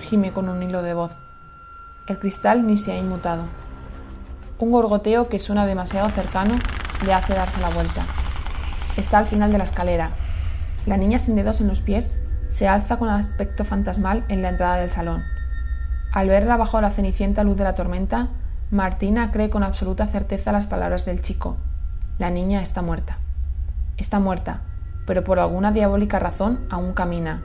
gime 0.01 0.33
con 0.33 0.49
un 0.49 0.63
hilo 0.63 0.83
de 0.83 0.95
voz. 0.95 1.13
El 2.09 2.19
cristal 2.19 2.67
ni 2.67 2.79
se 2.79 2.93
ha 2.93 2.99
inmutado. 2.99 3.45
Un 4.59 4.71
gorgoteo 4.71 5.29
que 5.29 5.39
suena 5.39 5.67
demasiado 5.67 6.09
cercano 6.09 6.55
le 7.05 7.13
hace 7.13 7.35
darse 7.35 7.61
la 7.61 7.69
vuelta. 7.69 8.07
Está 8.97 9.19
al 9.19 9.27
final 9.27 9.53
de 9.53 9.59
la 9.59 9.65
escalera. 9.65 10.11
La 10.87 10.97
niña 10.97 11.19
sin 11.19 11.37
dedos 11.37 11.61
en 11.61 11.69
los 11.69 11.81
pies 11.81 12.13
se 12.49 12.69
alza 12.69 12.99
con 12.99 13.09
aspecto 13.09 13.65
fantasmal 13.65 14.25
en 14.29 14.41
la 14.41 14.51
entrada 14.51 14.77
del 14.77 14.91
salón. 14.91 15.23
Al 16.13 16.29
verla 16.29 16.57
bajo 16.57 16.81
la 16.81 16.91
cenicienta 16.91 17.45
luz 17.45 17.57
de 17.57 17.65
la 17.65 17.75
tormenta, 17.75 18.29
Martina 18.71 19.33
cree 19.33 19.51
con 19.51 19.63
absoluta 19.63 20.07
certeza 20.07 20.51
las 20.51 20.67
palabras 20.67 21.05
del 21.05 21.21
chico. 21.21 21.57
La 22.19 22.31
niña 22.31 22.63
está 22.63 22.83
muerta. 22.83 23.19
Está 24.03 24.19
muerta, 24.19 24.63
pero 25.07 25.23
por 25.23 25.39
alguna 25.39 25.71
diabólica 25.71 26.19
razón 26.19 26.67
aún 26.69 26.93
camina. 26.93 27.43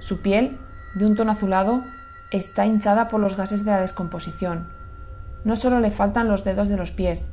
Su 0.00 0.20
piel, 0.20 0.58
de 0.96 1.06
un 1.06 1.14
tono 1.14 1.30
azulado, 1.30 1.84
está 2.32 2.66
hinchada 2.66 3.06
por 3.06 3.20
los 3.20 3.36
gases 3.36 3.64
de 3.64 3.70
la 3.70 3.80
descomposición 3.80 4.80
no 5.44 5.56
solo 5.56 5.80
le 5.80 5.90
faltan 5.90 6.28
los 6.28 6.44
dedos 6.44 6.68
de 6.68 6.76
los 6.76 6.90
pies, 6.90 7.24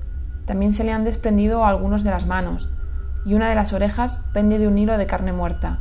también 0.45 0.73
se 0.73 0.83
le 0.83 0.91
han 0.91 1.03
desprendido 1.03 1.65
algunos 1.65 2.03
de 2.03 2.11
las 2.11 2.25
manos, 2.25 2.69
y 3.25 3.33
una 3.33 3.49
de 3.49 3.55
las 3.55 3.73
orejas 3.73 4.21
pende 4.33 4.57
de 4.57 4.67
un 4.67 4.77
hilo 4.77 4.97
de 4.97 5.05
carne 5.05 5.33
muerta. 5.33 5.79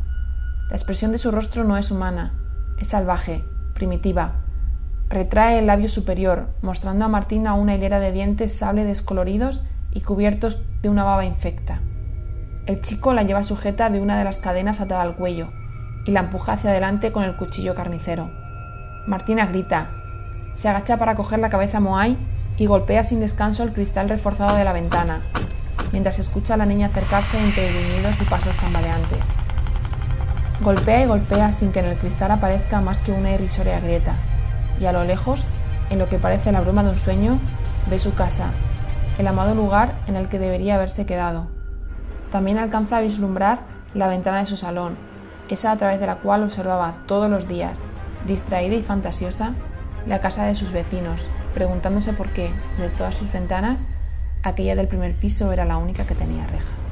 La 0.69 0.77
expresión 0.77 1.13
de 1.13 1.19
su 1.19 1.31
rostro 1.31 1.63
no 1.63 1.77
es 1.77 1.91
humana, 1.91 2.33
es 2.79 2.89
salvaje, 2.89 3.45
primitiva. 3.75 4.33
Retrae 5.09 5.61
el 5.61 5.67
labio 5.67 5.89
superior, 5.89 6.49
mostrando 6.63 7.05
a 7.05 7.09
Martina 7.09 7.55
una 7.55 7.77
hilera 7.77 8.01
de 8.01 8.11
dientes 8.11 8.57
sable 8.57 8.85
descoloridos 8.85 9.63
y 9.93 10.01
cubiertos 10.01 10.61
de 10.83 10.89
una 10.89 11.05
baba 11.05 11.25
infecta. 11.25 11.81
El 12.67 12.81
chico 12.81 13.15
la 13.15 13.23
lleva 13.23 13.45
sujeta 13.45 13.91
de 13.91 14.01
una 14.01 14.19
de 14.19 14.25
las 14.25 14.39
cadenas 14.39 14.81
atada 14.81 15.03
al 15.03 15.15
cuello 15.15 15.51
y 16.05 16.11
la 16.11 16.21
empuja 16.21 16.55
hacia 16.55 16.71
adelante 16.71 17.13
con 17.13 17.23
el 17.23 17.37
cuchillo 17.37 17.77
carnicero. 17.77 18.29
Martina 19.07 19.47
grita, 19.47 19.91
se 20.55 20.69
agacha 20.69 20.97
para 20.97 21.15
coger 21.15 21.39
la 21.39 21.49
cabeza 21.49 21.79
Moai 21.79 22.17
y 22.57 22.67
golpea 22.67 23.05
sin 23.05 23.21
descanso 23.21 23.63
el 23.63 23.73
cristal 23.73 24.09
reforzado 24.09 24.57
de 24.57 24.65
la 24.65 24.73
ventana, 24.73 25.21
mientras 25.93 26.19
escucha 26.19 26.55
a 26.55 26.57
la 26.57 26.67
niña 26.67 26.89
acercarse 26.89 27.39
entre 27.39 27.71
gruñidos 27.71 28.21
y 28.21 28.25
pasos 28.25 28.57
tambaleantes. 28.57 29.21
Golpea 30.61 31.03
y 31.03 31.07
golpea 31.07 31.53
sin 31.53 31.71
que 31.71 31.79
en 31.79 31.87
el 31.87 31.99
cristal 31.99 32.33
aparezca 32.33 32.81
más 32.81 32.99
que 32.99 33.13
una 33.13 33.31
irrisoria 33.31 33.79
grieta, 33.79 34.15
y 34.81 34.87
a 34.87 34.93
lo 34.93 35.05
lejos, 35.05 35.45
en 35.91 36.01
lo 36.01 36.09
que 36.09 36.19
parece 36.19 36.51
la 36.51 36.63
bruma 36.63 36.83
de 36.83 36.91
un 36.91 36.97
sueño, 36.97 37.39
ve 37.89 38.01
su 38.01 38.15
casa, 38.15 38.51
el 39.19 39.27
amado 39.29 39.55
lugar 39.55 39.95
en 40.09 40.17
el 40.17 40.29
que 40.29 40.41
debería 40.41 40.75
haberse 40.75 41.07
quedado. 41.07 41.56
También 42.31 42.59
alcanza 42.59 42.99
a 42.99 43.03
vislumbrar 43.03 43.61
la 43.95 44.09
ventana 44.09 44.41
de 44.41 44.47
su 44.47 44.57
salón, 44.57 44.97
esa 45.49 45.73
a 45.73 45.77
través 45.77 46.01
de 46.01 46.07
la 46.07 46.17
cual 46.17 46.43
observaba 46.43 46.95
todos 47.07 47.31
los 47.31 47.49
días, 47.49 47.79
distraída 48.27 48.75
y 48.75 48.83
fantasiosa, 48.83 49.55
la 50.07 50.21
casa 50.21 50.45
de 50.45 50.55
sus 50.55 50.73
vecinos, 50.73 51.21
preguntándose 51.55 52.13
por 52.13 52.29
qué, 52.31 52.51
de 52.79 52.89
todas 52.89 53.15
sus 53.15 53.33
ventanas, 53.33 53.87
aquella 54.43 54.77
del 54.77 54.89
primer 54.89 55.15
piso 55.15 55.53
era 55.53 55.65
la 55.65 55.79
única 55.79 56.07
que 56.07 56.15
tenía 56.15 56.47
reja. 56.47 56.86